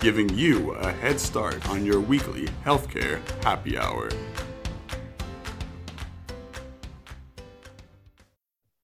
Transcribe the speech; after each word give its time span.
giving 0.00 0.28
you 0.36 0.72
a 0.72 0.92
head 0.92 1.18
start 1.18 1.68
on 1.68 1.84
your 1.84 2.00
weekly 2.00 2.46
healthcare 2.64 3.20
happy 3.42 3.78
hour. 3.78 4.10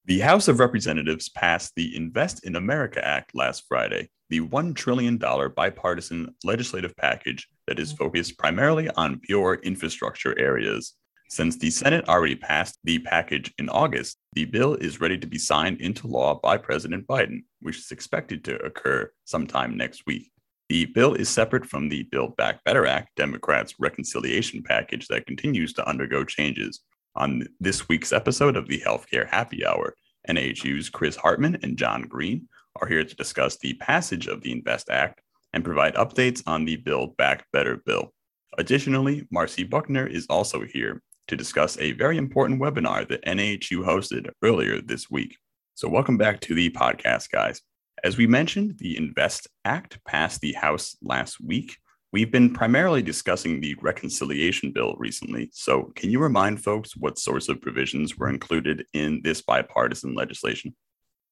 The 0.06 0.20
House 0.20 0.48
of 0.48 0.58
Representatives 0.58 1.28
passed 1.28 1.72
the 1.76 1.94
Invest 1.96 2.44
in 2.44 2.56
America 2.56 3.06
Act 3.06 3.34
last 3.34 3.64
Friday, 3.68 4.10
the 4.30 4.40
$1 4.40 4.74
trillion 4.74 5.16
bipartisan 5.16 6.34
legislative 6.44 6.96
package 6.96 7.48
that 7.66 7.78
is 7.78 7.92
focused 7.92 8.38
primarily 8.38 8.88
on 8.90 9.20
pure 9.20 9.54
infrastructure 9.62 10.38
areas. 10.38 10.94
Since 11.28 11.56
the 11.56 11.70
Senate 11.70 12.08
already 12.08 12.36
passed 12.36 12.78
the 12.84 12.98
package 12.98 13.54
in 13.58 13.68
August, 13.68 14.18
the 14.32 14.44
bill 14.44 14.74
is 14.74 15.00
ready 15.00 15.16
to 15.18 15.26
be 15.26 15.38
signed 15.38 15.80
into 15.80 16.06
law 16.06 16.38
by 16.42 16.56
President 16.56 17.06
Biden, 17.06 17.44
which 17.60 17.78
is 17.78 17.90
expected 17.90 18.44
to 18.44 18.56
occur 18.62 19.10
sometime 19.24 19.76
next 19.76 20.04
week. 20.04 20.32
The 20.72 20.86
bill 20.86 21.12
is 21.12 21.28
separate 21.28 21.66
from 21.66 21.90
the 21.90 22.04
Build 22.04 22.34
Back 22.38 22.64
Better 22.64 22.86
Act, 22.86 23.14
Democrats' 23.16 23.74
reconciliation 23.78 24.62
package 24.62 25.06
that 25.08 25.26
continues 25.26 25.74
to 25.74 25.86
undergo 25.86 26.24
changes. 26.24 26.80
On 27.14 27.46
this 27.60 27.90
week's 27.90 28.10
episode 28.10 28.56
of 28.56 28.68
the 28.68 28.80
Healthcare 28.80 29.28
Happy 29.28 29.66
Hour, 29.66 29.94
NAHU's 30.30 30.88
Chris 30.88 31.14
Hartmann 31.14 31.58
and 31.62 31.76
John 31.76 32.04
Greene 32.08 32.48
are 32.80 32.88
here 32.88 33.04
to 33.04 33.14
discuss 33.16 33.58
the 33.58 33.74
passage 33.74 34.28
of 34.28 34.40
the 34.40 34.50
Invest 34.50 34.88
Act 34.88 35.20
and 35.52 35.62
provide 35.62 35.94
updates 35.96 36.42
on 36.46 36.64
the 36.64 36.76
Build 36.76 37.18
Back 37.18 37.44
Better 37.52 37.82
bill. 37.84 38.14
Additionally, 38.56 39.28
Marcy 39.30 39.64
Buckner 39.64 40.06
is 40.06 40.26
also 40.30 40.62
here 40.62 41.02
to 41.28 41.36
discuss 41.36 41.76
a 41.80 41.92
very 41.92 42.16
important 42.16 42.62
webinar 42.62 43.06
that 43.08 43.26
NAHU 43.26 43.84
hosted 43.84 44.30
earlier 44.42 44.80
this 44.80 45.10
week. 45.10 45.36
So, 45.74 45.86
welcome 45.86 46.16
back 46.16 46.40
to 46.40 46.54
the 46.54 46.70
podcast, 46.70 47.30
guys. 47.30 47.60
As 48.04 48.16
we 48.16 48.26
mentioned, 48.26 48.78
the 48.78 48.96
Invest 48.96 49.46
Act 49.64 50.04
passed 50.04 50.40
the 50.40 50.52
House 50.54 50.96
last 51.02 51.40
week. 51.40 51.76
We've 52.12 52.32
been 52.32 52.52
primarily 52.52 53.00
discussing 53.00 53.60
the 53.60 53.76
reconciliation 53.80 54.72
bill 54.72 54.96
recently. 54.98 55.50
So, 55.52 55.92
can 55.94 56.10
you 56.10 56.18
remind 56.18 56.62
folks 56.62 56.96
what 56.96 57.16
sorts 57.16 57.48
of 57.48 57.60
provisions 57.60 58.18
were 58.18 58.28
included 58.28 58.84
in 58.92 59.20
this 59.22 59.40
bipartisan 59.40 60.14
legislation? 60.14 60.74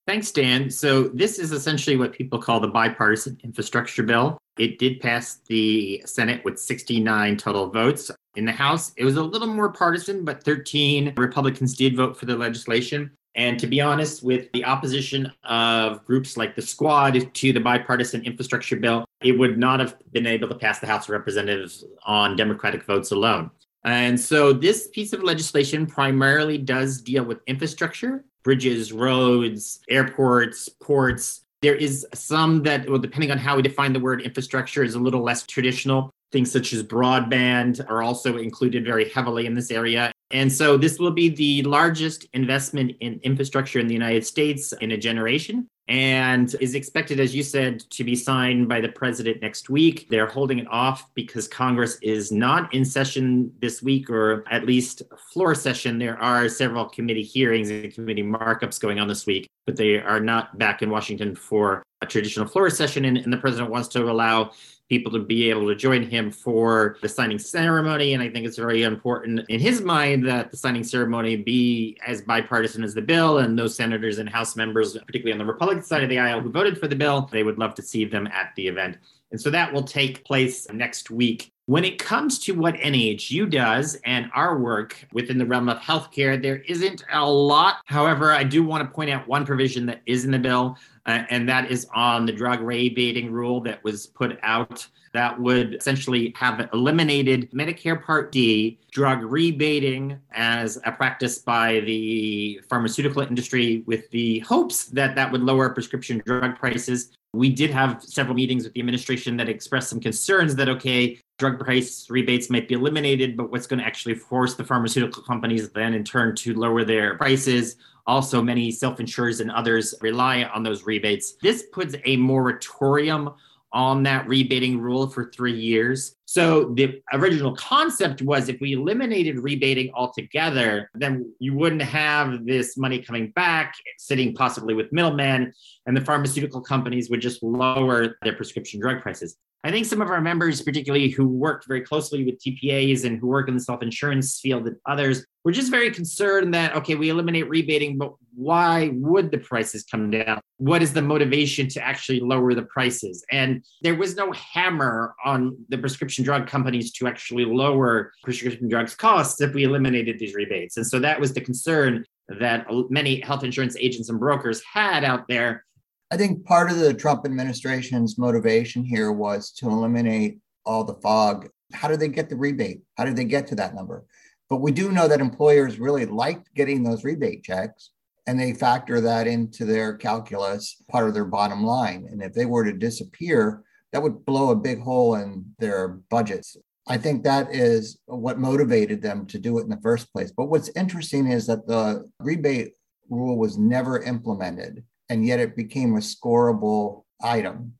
Thanks, 0.06 0.30
Dan. 0.30 0.70
So, 0.70 1.08
this 1.08 1.40
is 1.40 1.50
essentially 1.50 1.96
what 1.96 2.12
people 2.12 2.40
call 2.40 2.60
the 2.60 2.68
bipartisan 2.68 3.36
infrastructure 3.42 4.04
bill. 4.04 4.38
It 4.56 4.78
did 4.78 5.00
pass 5.00 5.40
the 5.48 6.02
Senate 6.06 6.44
with 6.44 6.58
69 6.58 7.36
total 7.36 7.68
votes. 7.68 8.12
In 8.36 8.44
the 8.44 8.52
House, 8.52 8.92
it 8.96 9.04
was 9.04 9.16
a 9.16 9.22
little 9.22 9.48
more 9.48 9.72
partisan, 9.72 10.24
but 10.24 10.44
13 10.44 11.14
Republicans 11.16 11.74
did 11.74 11.96
vote 11.96 12.16
for 12.16 12.26
the 12.26 12.36
legislation. 12.36 13.10
And 13.36 13.58
to 13.60 13.66
be 13.66 13.80
honest, 13.80 14.22
with 14.22 14.50
the 14.52 14.64
opposition 14.64 15.32
of 15.44 16.04
groups 16.04 16.36
like 16.36 16.56
the 16.56 16.62
Squad 16.62 17.32
to 17.32 17.52
the 17.52 17.60
bipartisan 17.60 18.24
infrastructure 18.24 18.76
bill, 18.76 19.04
it 19.22 19.38
would 19.38 19.56
not 19.56 19.78
have 19.80 19.96
been 20.12 20.26
able 20.26 20.48
to 20.48 20.54
pass 20.54 20.80
the 20.80 20.86
House 20.86 21.04
of 21.04 21.10
Representatives 21.10 21.84
on 22.04 22.36
Democratic 22.36 22.84
votes 22.84 23.12
alone. 23.12 23.50
And 23.84 24.18
so 24.20 24.52
this 24.52 24.88
piece 24.88 25.12
of 25.12 25.22
legislation 25.22 25.86
primarily 25.86 26.58
does 26.58 27.00
deal 27.00 27.24
with 27.24 27.38
infrastructure, 27.46 28.24
bridges, 28.42 28.92
roads, 28.92 29.80
airports, 29.88 30.68
ports. 30.68 31.42
There 31.62 31.76
is 31.76 32.06
some 32.12 32.62
that, 32.64 32.88
well, 32.88 32.98
depending 32.98 33.30
on 33.30 33.38
how 33.38 33.56
we 33.56 33.62
define 33.62 33.92
the 33.92 34.00
word 34.00 34.22
infrastructure, 34.22 34.82
is 34.82 34.96
a 34.96 34.98
little 34.98 35.22
less 35.22 35.46
traditional. 35.46 36.10
Things 36.32 36.50
such 36.50 36.72
as 36.72 36.82
broadband 36.82 37.84
are 37.88 38.02
also 38.02 38.38
included 38.38 38.84
very 38.84 39.08
heavily 39.10 39.46
in 39.46 39.54
this 39.54 39.70
area. 39.70 40.12
And 40.30 40.52
so 40.52 40.76
this 40.76 40.98
will 40.98 41.10
be 41.10 41.28
the 41.28 41.62
largest 41.62 42.26
investment 42.32 42.96
in 43.00 43.20
infrastructure 43.22 43.80
in 43.80 43.88
the 43.88 43.94
United 43.94 44.24
States 44.24 44.72
in 44.74 44.92
a 44.92 44.96
generation 44.96 45.68
and 45.88 46.54
is 46.60 46.76
expected, 46.76 47.18
as 47.18 47.34
you 47.34 47.42
said, 47.42 47.80
to 47.90 48.04
be 48.04 48.14
signed 48.14 48.68
by 48.68 48.80
the 48.80 48.88
president 48.88 49.42
next 49.42 49.68
week. 49.68 50.06
They're 50.08 50.28
holding 50.28 50.60
it 50.60 50.68
off 50.70 51.12
because 51.14 51.48
Congress 51.48 51.98
is 52.00 52.30
not 52.30 52.72
in 52.72 52.84
session 52.84 53.52
this 53.60 53.82
week, 53.82 54.08
or 54.08 54.44
at 54.52 54.64
least 54.64 55.02
floor 55.32 55.52
session. 55.56 55.98
There 55.98 56.16
are 56.22 56.48
several 56.48 56.84
committee 56.84 57.24
hearings 57.24 57.70
and 57.70 57.92
committee 57.92 58.22
markups 58.22 58.80
going 58.80 59.00
on 59.00 59.08
this 59.08 59.26
week, 59.26 59.48
but 59.66 59.74
they 59.74 59.98
are 59.98 60.20
not 60.20 60.56
back 60.58 60.80
in 60.80 60.90
Washington 60.90 61.34
for 61.34 61.82
a 62.02 62.06
traditional 62.06 62.46
floor 62.46 62.70
session. 62.70 63.04
And, 63.04 63.18
and 63.18 63.32
the 63.32 63.38
president 63.38 63.70
wants 63.70 63.88
to 63.88 64.10
allow 64.10 64.52
people 64.88 65.12
to 65.12 65.20
be 65.20 65.48
able 65.48 65.68
to 65.68 65.74
join 65.76 66.02
him 66.02 66.32
for 66.32 66.96
the 67.00 67.08
signing 67.08 67.38
ceremony. 67.38 68.12
And 68.12 68.22
I 68.22 68.28
think 68.28 68.44
it's 68.44 68.58
very 68.58 68.82
important 68.82 69.48
in 69.48 69.60
his 69.60 69.80
mind 69.80 70.26
that 70.26 70.50
the 70.50 70.56
signing 70.56 70.82
ceremony 70.82 71.36
be 71.36 71.96
as 72.04 72.22
bipartisan 72.22 72.82
as 72.82 72.92
the 72.92 73.02
bill. 73.02 73.38
And 73.38 73.56
those 73.56 73.76
senators 73.76 74.18
and 74.18 74.28
House 74.28 74.56
members, 74.56 74.98
particularly 74.98 75.32
on 75.32 75.38
the 75.38 75.50
Republican 75.50 75.84
side 75.84 76.02
of 76.02 76.08
the 76.08 76.18
aisle 76.18 76.40
who 76.40 76.50
voted 76.50 76.76
for 76.76 76.88
the 76.88 76.96
bill, 76.96 77.28
they 77.30 77.44
would 77.44 77.58
love 77.58 77.74
to 77.76 77.82
see 77.82 78.04
them 78.04 78.26
at 78.26 78.52
the 78.56 78.66
event. 78.66 78.98
And 79.30 79.40
so 79.40 79.48
that 79.50 79.72
will 79.72 79.84
take 79.84 80.24
place 80.24 80.70
next 80.72 81.08
week. 81.08 81.52
When 81.66 81.84
it 81.84 82.00
comes 82.00 82.40
to 82.40 82.52
what 82.52 82.74
NAHU 82.74 83.48
does 83.48 83.96
and 84.04 84.28
our 84.34 84.58
work 84.58 85.06
within 85.12 85.38
the 85.38 85.46
realm 85.46 85.68
of 85.68 85.78
healthcare, 85.78 86.42
there 86.42 86.56
isn't 86.62 87.04
a 87.12 87.30
lot. 87.30 87.76
However, 87.84 88.32
I 88.32 88.42
do 88.42 88.64
want 88.64 88.82
to 88.82 88.92
point 88.92 89.10
out 89.10 89.28
one 89.28 89.46
provision 89.46 89.86
that 89.86 90.00
is 90.04 90.24
in 90.24 90.32
the 90.32 90.38
bill 90.40 90.76
uh, 91.10 91.24
and 91.30 91.48
that 91.48 91.70
is 91.70 91.86
on 91.94 92.24
the 92.24 92.32
drug 92.32 92.60
rebating 92.60 93.32
rule 93.32 93.60
that 93.60 93.82
was 93.82 94.06
put 94.06 94.38
out 94.42 94.86
that 95.12 95.40
would 95.40 95.74
essentially 95.74 96.32
have 96.36 96.68
eliminated 96.72 97.50
Medicare 97.50 98.00
Part 98.00 98.30
D 98.30 98.78
drug 98.92 99.22
rebating 99.22 100.18
as 100.32 100.78
a 100.84 100.92
practice 100.92 101.38
by 101.38 101.80
the 101.80 102.60
pharmaceutical 102.68 103.22
industry 103.22 103.82
with 103.86 104.08
the 104.10 104.38
hopes 104.40 104.84
that 104.86 105.16
that 105.16 105.32
would 105.32 105.42
lower 105.42 105.68
prescription 105.70 106.22
drug 106.24 106.56
prices. 106.56 107.10
We 107.32 107.50
did 107.50 107.70
have 107.70 108.02
several 108.02 108.36
meetings 108.36 108.64
with 108.64 108.72
the 108.72 108.80
administration 108.80 109.36
that 109.38 109.48
expressed 109.48 109.90
some 109.90 110.00
concerns 110.00 110.54
that, 110.56 110.68
okay, 110.68 111.18
drug 111.38 111.58
price 111.58 112.08
rebates 112.10 112.50
might 112.50 112.68
be 112.68 112.74
eliminated, 112.74 113.36
but 113.36 113.50
what's 113.50 113.66
going 113.66 113.78
to 113.80 113.86
actually 113.86 114.14
force 114.14 114.54
the 114.54 114.64
pharmaceutical 114.64 115.22
companies 115.22 115.70
then 115.70 115.94
in 115.94 116.04
turn 116.04 116.34
to 116.36 116.54
lower 116.54 116.84
their 116.84 117.16
prices 117.16 117.76
also, 118.10 118.42
many 118.42 118.72
self 118.72 118.98
insurers 118.98 119.38
and 119.38 119.52
others 119.52 119.94
rely 120.00 120.42
on 120.42 120.64
those 120.64 120.84
rebates. 120.84 121.36
This 121.40 121.62
puts 121.72 121.94
a 122.04 122.16
moratorium 122.16 123.30
on 123.72 124.02
that 124.02 124.26
rebating 124.26 124.80
rule 124.80 125.06
for 125.06 125.30
three 125.30 125.56
years. 125.56 126.16
So 126.24 126.74
the 126.74 127.00
original 127.12 127.54
concept 127.54 128.20
was 128.20 128.48
if 128.48 128.60
we 128.60 128.72
eliminated 128.72 129.38
rebating 129.38 129.92
altogether, 129.94 130.90
then 130.92 131.32
you 131.38 131.54
wouldn't 131.54 131.82
have 131.82 132.44
this 132.44 132.76
money 132.76 132.98
coming 133.00 133.30
back, 133.30 133.74
sitting 133.96 134.34
possibly 134.34 134.74
with 134.74 134.92
middlemen, 134.92 135.52
and 135.86 135.96
the 135.96 136.00
pharmaceutical 136.00 136.60
companies 136.60 137.10
would 137.10 137.20
just 137.20 137.44
lower 137.44 138.16
their 138.24 138.34
prescription 138.34 138.80
drug 138.80 139.02
prices. 139.02 139.36
I 139.62 139.70
think 139.70 139.86
some 139.86 140.00
of 140.00 140.08
our 140.08 140.20
members, 140.22 140.62
particularly 140.62 141.10
who 141.10 141.26
worked 141.26 141.66
very 141.66 141.82
closely 141.82 142.24
with 142.24 142.38
TPAs 142.38 143.04
and 143.04 143.18
who 143.18 143.26
work 143.26 143.48
in 143.48 143.54
the 143.54 143.60
self 143.60 143.82
insurance 143.82 144.40
field 144.40 144.66
and 144.66 144.76
others, 144.86 145.26
were 145.44 145.52
just 145.52 145.70
very 145.70 145.90
concerned 145.90 146.54
that, 146.54 146.74
okay, 146.76 146.94
we 146.94 147.10
eliminate 147.10 147.48
rebating, 147.48 147.98
but 147.98 148.12
why 148.34 148.90
would 148.94 149.30
the 149.30 149.38
prices 149.38 149.84
come 149.84 150.10
down? 150.10 150.40
What 150.56 150.82
is 150.82 150.92
the 150.92 151.02
motivation 151.02 151.68
to 151.68 151.82
actually 151.82 152.20
lower 152.20 152.54
the 152.54 152.62
prices? 152.62 153.24
And 153.30 153.64
there 153.82 153.94
was 153.94 154.16
no 154.16 154.32
hammer 154.32 155.14
on 155.24 155.56
the 155.68 155.78
prescription 155.78 156.24
drug 156.24 156.46
companies 156.46 156.92
to 156.92 157.06
actually 157.06 157.44
lower 157.44 158.12
prescription 158.24 158.68
drugs 158.68 158.94
costs 158.94 159.40
if 159.40 159.54
we 159.54 159.64
eliminated 159.64 160.18
these 160.18 160.34
rebates. 160.34 160.76
And 160.76 160.86
so 160.86 160.98
that 161.00 161.20
was 161.20 161.34
the 161.34 161.40
concern 161.40 162.04
that 162.38 162.66
many 162.90 163.20
health 163.20 163.44
insurance 163.44 163.76
agents 163.76 164.08
and 164.08 164.20
brokers 164.20 164.62
had 164.72 165.04
out 165.04 165.26
there 165.28 165.64
I 166.12 166.16
think 166.16 166.44
part 166.44 166.70
of 166.70 166.78
the 166.78 166.92
Trump 166.92 167.24
administration's 167.24 168.18
motivation 168.18 168.82
here 168.82 169.12
was 169.12 169.52
to 169.52 169.68
eliminate 169.68 170.40
all 170.66 170.82
the 170.82 170.94
fog. 170.94 171.48
How 171.72 171.86
did 171.86 172.00
they 172.00 172.08
get 172.08 172.28
the 172.28 172.36
rebate? 172.36 172.80
How 172.96 173.04
did 173.04 173.14
they 173.14 173.24
get 173.24 173.46
to 173.48 173.54
that 173.56 173.76
number? 173.76 174.04
But 174.48 174.56
we 174.56 174.72
do 174.72 174.90
know 174.90 175.06
that 175.06 175.20
employers 175.20 175.78
really 175.78 176.06
liked 176.06 176.52
getting 176.54 176.82
those 176.82 177.04
rebate 177.04 177.44
checks 177.44 177.90
and 178.26 178.38
they 178.38 178.52
factor 178.52 179.00
that 179.00 179.28
into 179.28 179.64
their 179.64 179.96
calculus, 179.96 180.82
part 180.90 181.06
of 181.06 181.14
their 181.14 181.24
bottom 181.24 181.62
line. 181.62 182.08
And 182.10 182.20
if 182.22 182.34
they 182.34 182.44
were 182.44 182.64
to 182.64 182.72
disappear, 182.72 183.62
that 183.92 184.02
would 184.02 184.24
blow 184.24 184.50
a 184.50 184.56
big 184.56 184.80
hole 184.80 185.14
in 185.14 185.44
their 185.60 186.00
budgets. 186.10 186.56
I 186.88 186.98
think 186.98 187.22
that 187.22 187.54
is 187.54 188.00
what 188.06 188.38
motivated 188.40 189.00
them 189.00 189.26
to 189.26 189.38
do 189.38 189.58
it 189.58 189.62
in 189.62 189.68
the 189.68 189.80
first 189.80 190.12
place. 190.12 190.32
But 190.36 190.46
what's 190.46 190.70
interesting 190.74 191.28
is 191.28 191.46
that 191.46 191.68
the 191.68 192.10
rebate 192.18 192.72
rule 193.08 193.38
was 193.38 193.58
never 193.58 194.02
implemented 194.02 194.84
and 195.10 195.26
yet 195.26 195.40
it 195.40 195.56
became 195.56 195.96
a 195.96 196.00
scoreable 196.00 197.04
item. 197.22 197.74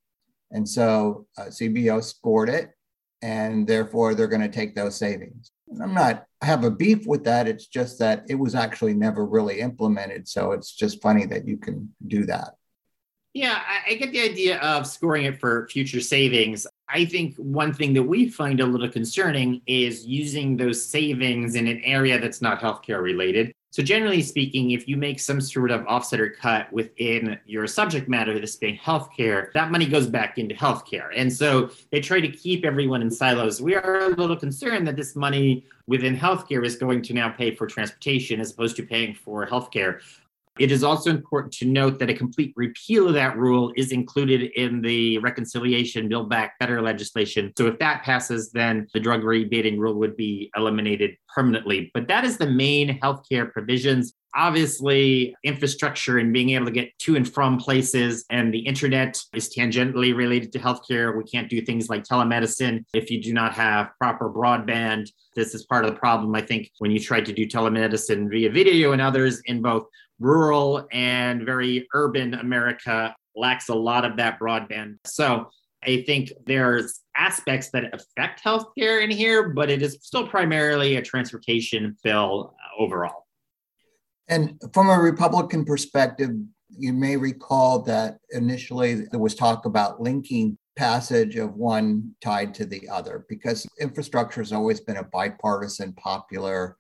And 0.51 0.69
so 0.69 1.27
uh, 1.39 1.45
CBO 1.45 2.03
scored 2.05 2.51
it. 2.51 2.73
and 3.23 3.67
therefore 3.67 4.15
they're 4.15 4.29
going 4.35 4.41
to 4.43 4.49
take 4.49 4.75
those 4.75 4.97
savings. 4.97 5.53
I'm 5.83 5.95
not 5.95 6.25
I 6.43 6.47
have 6.47 6.65
a 6.65 6.71
beef 6.71 7.07
with 7.07 7.25
that. 7.25 7.47
It's 7.47 7.67
just 7.67 7.99
that 7.99 8.25
it 8.29 8.35
was 8.37 8.55
actually 8.55 8.95
never 8.95 9.27
really 9.27 9.61
implemented. 9.61 10.27
So 10.27 10.53
it's 10.53 10.75
just 10.75 11.03
funny 11.03 11.27
that 11.27 11.47
you 11.47 11.59
can 11.59 11.95
do 12.07 12.25
that. 12.27 12.55
Yeah, 13.35 13.61
I, 13.65 13.93
I 13.93 13.95
get 13.95 14.11
the 14.11 14.23
idea 14.23 14.59
of 14.59 14.87
scoring 14.87 15.25
it 15.27 15.39
for 15.39 15.69
future 15.69 16.01
savings. 16.01 16.67
I 16.89 17.05
think 17.05 17.37
one 17.37 17.73
thing 17.73 17.93
that 17.95 18.03
we 18.03 18.29
find 18.29 18.59
a 18.61 18.67
little 18.67 18.89
concerning 18.89 19.61
is 19.67 20.05
using 20.07 20.57
those 20.57 20.85
savings 20.85 21.55
in 21.55 21.69
an 21.69 21.81
area 21.85 22.19
that's 22.19 22.43
not 22.43 22.61
healthcare 22.61 23.01
related. 23.01 23.53
So, 23.73 23.85
generally 23.85 24.21
speaking, 24.21 24.73
if 24.73 24.89
you 24.89 24.97
make 24.97 25.21
some 25.21 25.41
sort 25.41 25.71
of 25.71 25.87
offset 25.87 26.21
or 26.21 26.31
cut 26.31 26.73
within 26.73 27.39
your 27.47 27.69
subject 27.69 28.09
matter, 28.09 28.39
this 28.39 28.57
being 28.57 28.77
healthcare, 28.77 29.53
that 29.53 29.71
money 29.71 29.87
goes 29.87 30.09
back 30.09 30.39
into 30.39 30.57
healthcare. 30.57 31.11
And 31.15 31.33
so 31.33 31.71
they 31.91 32.01
try 32.01 32.21
to 32.21 32.29
keep 32.29 32.65
everyone 32.65 33.01
in 33.01 33.13
silos. 33.13 33.61
We 33.61 33.77
are 33.77 33.99
a 34.01 34.09
little 34.09 34.37
concerned 34.37 34.89
that 34.89 34.97
this 34.97 35.15
money 35.15 35.65
within 35.87 36.17
healthcare 36.17 36.65
is 36.65 36.75
going 36.75 37.03
to 37.03 37.15
now 37.15 37.31
pay 37.31 37.55
for 37.55 37.69
transportation 37.69 38.41
as 38.41 38.51
opposed 38.51 38.75
to 38.77 38.83
paying 38.83 39.15
for 39.15 39.47
healthcare. 39.47 40.01
It 40.59 40.73
is 40.73 40.85
also 40.85 41.11
important 41.11 41.55
to 41.55 41.67
note 41.67 41.99
that 42.01 42.11
a 42.11 42.15
complete 42.15 42.53
repeal 42.57 43.09
of 43.09 43.15
that 43.15 43.37
rule 43.39 43.73
is 43.77 43.93
included 43.93 44.51
in 44.57 44.83
the 44.83 45.19
reconciliation 45.19 46.09
Build 46.09 46.29
Back 46.29 46.59
Better 46.59 46.83
legislation. 46.83 47.53
So 47.57 47.67
if 47.67 47.79
that 47.79 48.03
passes, 48.03 48.51
then 48.51 48.87
the 48.93 49.01
drug 49.01 49.25
rebating 49.25 49.79
rule 49.79 49.95
would 49.95 50.17
be 50.17 50.51
eliminated 50.57 51.17
permanently. 51.35 51.91
But 51.95 52.09
that 52.09 52.25
is 52.25 52.37
the 52.37 52.51
main 52.51 53.01
healthcare 53.01 53.51
provisions. 53.51 54.13
Obviously, 54.35 55.35
infrastructure 55.43 56.19
and 56.19 56.33
being 56.33 56.51
able 56.51 56.67
to 56.67 56.71
get 56.71 56.97
to 57.01 57.17
and 57.17 57.29
from 57.29 57.59
places 57.59 58.25
and 58.31 58.55
the 58.55 58.61
internet 58.61 59.21
is 59.35 59.53
tangentially 59.53 60.15
related 60.15 60.53
to 60.53 60.59
healthcare. 60.59 61.17
We 61.17 61.25
can't 61.25 61.49
do 61.49 61.61
things 61.63 61.89
like 61.89 62.05
telemedicine 62.05 62.85
if 62.95 63.11
you 63.11 63.21
do 63.23 63.33
not 63.33 63.55
have 63.55 63.91
proper 63.99 64.31
broadband. 64.31 65.11
This 65.35 65.55
is 65.55 65.65
part 65.65 65.85
of 65.85 65.93
the 65.93 65.99
problem, 65.99 66.35
I 66.35 66.43
think, 66.43 66.71
when 66.79 66.91
you 66.91 67.01
try 67.01 67.21
to 67.21 67.33
do 67.33 67.47
telemedicine 67.47 68.31
via 68.31 68.51
video 68.51 68.93
and 68.93 69.01
others 69.01 69.41
in 69.47 69.63
both 69.63 69.87
rural 70.21 70.87
and 70.93 71.45
very 71.45 71.89
urban 71.95 72.35
America 72.35 73.15
lacks 73.35 73.69
a 73.69 73.75
lot 73.75 74.05
of 74.05 74.17
that 74.19 74.39
broadband. 74.39 74.97
So 75.07 75.51
I 75.83 76.03
think 76.03 76.33
there's 76.47 77.01
aspects 77.17 77.71
that 77.71 77.95
affect 77.95 78.45
healthcare 78.45 79.03
in 79.03 79.11
here, 79.11 79.49
but 79.49 79.71
it 79.71 79.83
is 79.83 79.99
still 80.03 80.29
primarily 80.29 80.97
a 80.97 81.03
transportation 81.03 81.97
bill 82.05 82.55
uh, 82.55 82.83
overall. 82.83 83.27
And 84.29 84.61
from 84.73 84.91
a 84.91 84.99
Republican 85.01 85.65
perspective, 85.65 86.31
you 86.69 86.93
may 86.93 87.17
recall 87.17 87.83
that 87.83 88.19
initially 88.31 89.07
there 89.11 89.21
was 89.21 89.35
talk 89.35 89.65
about 89.65 90.01
linking 90.01 90.57
passage 90.77 91.37
of 91.37 91.57
one 91.57 92.15
tied 92.23 92.55
to 92.55 92.65
the 92.65 92.89
other 92.89 93.27
because 93.29 93.67
infrastructure 93.81 94.41
has 94.41 94.53
always 94.53 94.81
been 94.81 94.99
a 94.99 95.05
bipartisan, 95.05 95.93
popular 95.95 96.77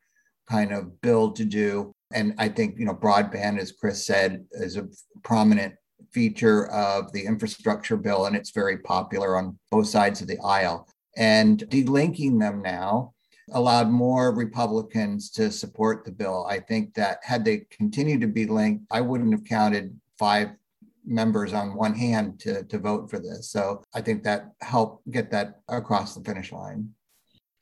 kind 0.49 0.73
of 0.73 1.01
bill 1.01 1.33
to 1.33 1.45
do. 1.45 1.93
And 2.13 2.35
I 2.39 2.49
think, 2.49 2.79
you 2.79 2.85
know, 2.85 2.95
broadband, 2.95 3.59
as 3.59 3.73
Chris 3.73 4.05
said, 4.05 4.45
is 4.53 4.77
a 4.77 4.89
prominent 5.23 5.75
feature 6.13 6.67
of 6.69 7.13
the 7.13 7.25
infrastructure 7.25 7.97
bill, 7.97 8.27
and 8.27 8.35
it's 8.35 8.51
very 8.51 8.79
popular 8.79 9.37
on 9.37 9.59
both 9.71 9.87
sides 9.87 10.21
of 10.21 10.29
the 10.29 10.39
aisle. 10.45 10.89
And 11.17 11.59
delinking 11.69 12.41
them 12.41 12.63
now 12.63 13.15
allowed 13.53 13.89
more 13.89 14.33
Republicans 14.33 15.31
to 15.31 15.51
support 15.51 16.05
the 16.05 16.13
bill. 16.13 16.47
I 16.49 16.61
think 16.61 16.95
that 16.95 17.19
had 17.23 17.45
they 17.45 17.67
continued 17.71 18.21
to 18.21 18.29
be 18.29 18.47
linked, 18.47 18.85
I 18.91 19.01
wouldn't 19.01 19.33
have 19.33 19.45
counted 19.45 19.99
five 20.19 20.51
members 21.05 21.53
on 21.53 21.75
one 21.75 21.95
hand 21.95 22.39
to, 22.41 22.63
to 22.65 22.79
vote 22.79 23.11
for 23.11 23.19
this. 23.19 23.51
So 23.51 23.83
I 23.95 24.01
think 24.01 24.23
that 24.23 24.53
helped 24.61 25.11
get 25.11 25.31
that 25.33 25.61
across 25.69 26.15
the 26.15 26.23
finish 26.23 26.53
line. 26.53 26.91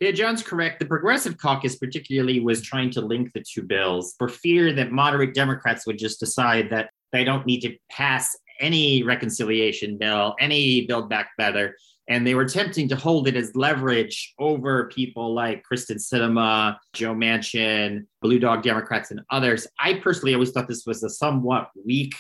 Yeah, 0.01 0.13
John's 0.13 0.45
correct. 0.45 0.79
The 0.79 0.87
Progressive 0.87 1.39
Caucus, 1.39 1.77
particularly, 1.77 2.39
was 2.39 2.63
trying 2.63 2.91
to 2.91 3.01
link 3.01 3.33
the 3.33 3.43
two 3.43 3.63
bills 3.63 4.15
for 4.17 4.29
fear 4.29 4.73
that 4.75 4.93
moderate 4.93 5.35
Democrats 5.35 5.87
would 5.87 5.99
just 5.99 6.21
decide 6.21 6.71
that 6.71 6.91
they 7.11 7.25
don't 7.25 7.47
need 7.47 7.61
to 7.63 7.77
pass 7.91 8.37
any 8.61 9.03
reconciliation 9.03 9.99
bill, 9.99 10.37
any 10.39 10.87
Build 10.87 11.09
Back 11.09 11.31
Better. 11.37 11.77
And 12.09 12.27
they 12.27 12.35
were 12.35 12.43
attempting 12.43 12.89
to 12.89 12.97
hold 12.97 13.29
it 13.29 13.37
as 13.37 13.55
leverage 13.57 14.35
over 14.39 14.89
people 14.89 15.35
like 15.35 15.65
Kyrsten 15.71 15.97
Sinema, 15.97 16.77
Joe 16.95 17.15
Manchin, 17.15 18.07
Blue 18.23 18.39
Dog 18.39 18.63
Democrats, 18.63 19.11
and 19.11 19.21
others. 19.31 19.67
I 19.81 19.95
personally 19.95 20.33
always 20.33 20.53
thought 20.53 20.69
this 20.69 20.87
was 20.87 21.03
a 21.03 21.11
somewhat 21.11 21.71
weak 21.85 22.15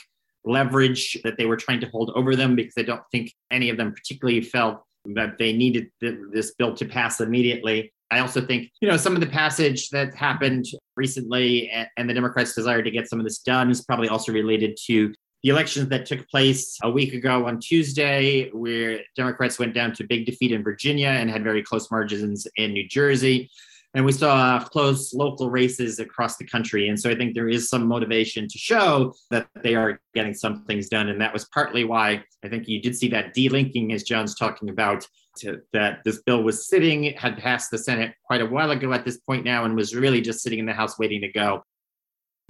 leverage 0.44 1.18
that 1.24 1.36
they 1.36 1.46
were 1.46 1.56
trying 1.56 1.80
to 1.80 1.88
hold 1.88 2.10
over 2.14 2.34
them 2.34 2.56
because 2.56 2.74
I 2.76 2.82
don't 2.82 3.02
think 3.12 3.32
any 3.50 3.70
of 3.70 3.76
them 3.76 3.92
particularly 3.92 4.40
felt 4.40 4.82
that 5.14 5.38
they 5.38 5.52
needed 5.52 5.90
this 6.00 6.54
bill 6.54 6.74
to 6.74 6.84
pass 6.84 7.20
immediately. 7.20 7.92
I 8.10 8.20
also 8.20 8.40
think, 8.40 8.70
you 8.80 8.88
know, 8.88 8.96
some 8.96 9.14
of 9.14 9.20
the 9.20 9.26
passage 9.26 9.90
that 9.90 10.14
happened 10.14 10.64
recently 10.96 11.70
and 11.96 12.08
the 12.08 12.14
Democrats' 12.14 12.54
desire 12.54 12.82
to 12.82 12.90
get 12.90 13.08
some 13.08 13.18
of 13.20 13.24
this 13.24 13.38
done 13.38 13.70
is 13.70 13.84
probably 13.84 14.08
also 14.08 14.32
related 14.32 14.78
to 14.86 15.12
the 15.42 15.50
elections 15.50 15.88
that 15.90 16.06
took 16.06 16.28
place 16.28 16.76
a 16.82 16.90
week 16.90 17.14
ago 17.14 17.46
on 17.46 17.60
Tuesday, 17.60 18.50
where 18.50 19.00
Democrats 19.14 19.58
went 19.58 19.74
down 19.74 19.92
to 19.92 20.04
big 20.04 20.26
defeat 20.26 20.52
in 20.52 20.64
Virginia 20.64 21.08
and 21.08 21.30
had 21.30 21.44
very 21.44 21.62
close 21.62 21.90
margins 21.90 22.46
in 22.56 22.72
New 22.72 22.88
Jersey. 22.88 23.50
And 23.94 24.04
we 24.04 24.12
saw 24.12 24.60
close 24.60 25.14
local 25.14 25.50
races 25.50 25.98
across 25.98 26.36
the 26.36 26.44
country. 26.44 26.88
And 26.88 27.00
so 27.00 27.10
I 27.10 27.14
think 27.14 27.34
there 27.34 27.48
is 27.48 27.70
some 27.70 27.86
motivation 27.86 28.46
to 28.46 28.58
show 28.58 29.14
that 29.30 29.48
they 29.62 29.74
are 29.74 30.00
getting 30.14 30.34
some 30.34 30.64
things 30.64 30.88
done. 30.88 31.08
And 31.08 31.20
that 31.20 31.32
was 31.32 31.46
partly 31.46 31.84
why 31.84 32.22
I 32.44 32.48
think 32.48 32.68
you 32.68 32.82
did 32.82 32.96
see 32.96 33.08
that 33.08 33.34
delinking, 33.34 33.94
as 33.94 34.02
John's 34.02 34.34
talking 34.34 34.68
about, 34.68 35.06
to, 35.38 35.62
that 35.72 36.00
this 36.04 36.20
bill 36.22 36.42
was 36.42 36.68
sitting, 36.68 37.14
had 37.14 37.38
passed 37.38 37.70
the 37.70 37.78
Senate 37.78 38.14
quite 38.24 38.42
a 38.42 38.46
while 38.46 38.72
ago 38.72 38.92
at 38.92 39.04
this 39.04 39.16
point 39.16 39.44
now, 39.44 39.64
and 39.64 39.74
was 39.74 39.94
really 39.94 40.20
just 40.20 40.42
sitting 40.42 40.58
in 40.58 40.66
the 40.66 40.72
House 40.72 40.98
waiting 40.98 41.22
to 41.22 41.28
go. 41.28 41.64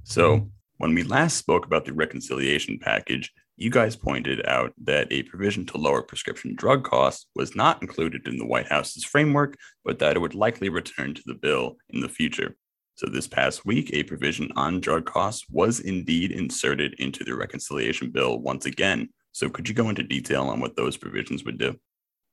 So 0.03 0.49
when 0.77 0.93
we 0.93 1.03
last 1.03 1.37
spoke 1.37 1.65
about 1.65 1.85
the 1.85 1.93
reconciliation 1.93 2.79
package, 2.79 3.31
you 3.59 3.69
guys 3.69 3.95
pointed 3.95 4.45
out 4.47 4.73
that 4.83 5.11
a 5.11 5.23
provision 5.23 5.65
to 5.67 5.77
lower 5.77 6.01
prescription 6.01 6.55
drug 6.55 6.83
costs 6.83 7.27
was 7.35 7.55
not 7.55 7.81
included 7.81 8.27
in 8.27 8.37
the 8.37 8.45
White 8.45 8.67
House's 8.67 9.03
framework, 9.03 9.57
but 9.83 9.99
that 9.99 10.15
it 10.15 10.19
would 10.19 10.35
likely 10.35 10.69
return 10.69 11.13
to 11.13 11.23
the 11.25 11.33
bill 11.33 11.75
in 11.89 11.99
the 11.99 12.09
future. 12.09 12.55
So, 12.95 13.07
this 13.07 13.27
past 13.27 13.65
week, 13.65 13.89
a 13.93 14.03
provision 14.03 14.51
on 14.55 14.79
drug 14.79 15.05
costs 15.05 15.45
was 15.49 15.79
indeed 15.79 16.31
inserted 16.31 16.95
into 16.99 17.23
the 17.23 17.35
reconciliation 17.35 18.11
bill 18.11 18.39
once 18.39 18.65
again. 18.65 19.09
So, 19.31 19.49
could 19.49 19.67
you 19.67 19.75
go 19.75 19.89
into 19.89 20.03
detail 20.03 20.43
on 20.43 20.59
what 20.59 20.75
those 20.75 20.97
provisions 20.97 21.43
would 21.43 21.57
do? 21.57 21.77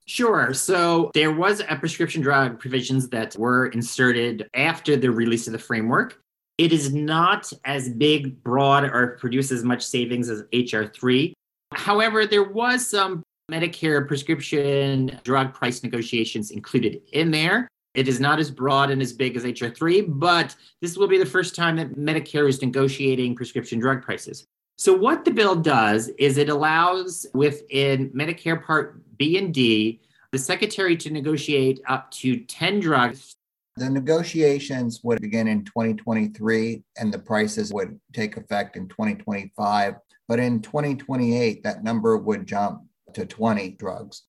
Sure. 0.06 0.54
So 0.54 1.10
there 1.14 1.32
was 1.32 1.60
a 1.68 1.74
prescription 1.74 2.22
drug 2.22 2.60
provisions 2.60 3.08
that 3.08 3.36
were 3.36 3.66
inserted 3.66 4.48
after 4.54 4.96
the 4.96 5.10
release 5.10 5.48
of 5.48 5.52
the 5.52 5.58
framework. 5.58 6.22
It 6.58 6.72
is 6.72 6.94
not 6.94 7.52
as 7.64 7.90
big, 7.90 8.42
broad, 8.42 8.84
or 8.84 9.18
produce 9.20 9.52
as 9.52 9.62
much 9.62 9.84
savings 9.84 10.30
as 10.30 10.42
HR3. 10.54 11.32
However, 11.72 12.26
there 12.26 12.44
was 12.44 12.88
some 12.88 13.22
Medicare 13.50 14.06
prescription 14.06 15.20
drug 15.22 15.52
price 15.52 15.82
negotiations 15.82 16.50
included 16.50 17.00
in 17.12 17.30
there. 17.30 17.68
It 17.94 18.08
is 18.08 18.20
not 18.20 18.38
as 18.38 18.50
broad 18.50 18.90
and 18.90 19.00
as 19.00 19.12
big 19.12 19.36
as 19.36 19.44
HR3, 19.44 20.18
but 20.18 20.56
this 20.80 20.96
will 20.96 21.08
be 21.08 21.18
the 21.18 21.26
first 21.26 21.54
time 21.54 21.76
that 21.76 21.94
Medicare 21.94 22.48
is 22.48 22.60
negotiating 22.60 23.36
prescription 23.36 23.78
drug 23.78 24.02
prices. 24.02 24.44
So, 24.78 24.92
what 24.92 25.24
the 25.24 25.30
bill 25.30 25.54
does 25.54 26.08
is 26.18 26.36
it 26.36 26.48
allows 26.48 27.26
within 27.32 28.10
Medicare 28.10 28.62
Part 28.62 29.00
B 29.16 29.38
and 29.38 29.54
D 29.54 30.00
the 30.32 30.38
secretary 30.38 30.96
to 30.98 31.10
negotiate 31.10 31.80
up 31.86 32.10
to 32.10 32.38
10 32.40 32.80
drugs 32.80 33.35
the 33.76 33.90
negotiations 33.90 35.00
would 35.02 35.20
begin 35.20 35.48
in 35.48 35.64
2023 35.64 36.82
and 36.98 37.12
the 37.12 37.18
prices 37.18 37.72
would 37.72 38.00
take 38.12 38.36
effect 38.36 38.76
in 38.76 38.88
2025. 38.88 39.94
But 40.28 40.40
in 40.40 40.60
2028, 40.60 41.62
that 41.62 41.84
number 41.84 42.16
would 42.16 42.46
jump 42.46 42.82
to 43.14 43.26
20 43.26 43.70
drugs. 43.72 44.22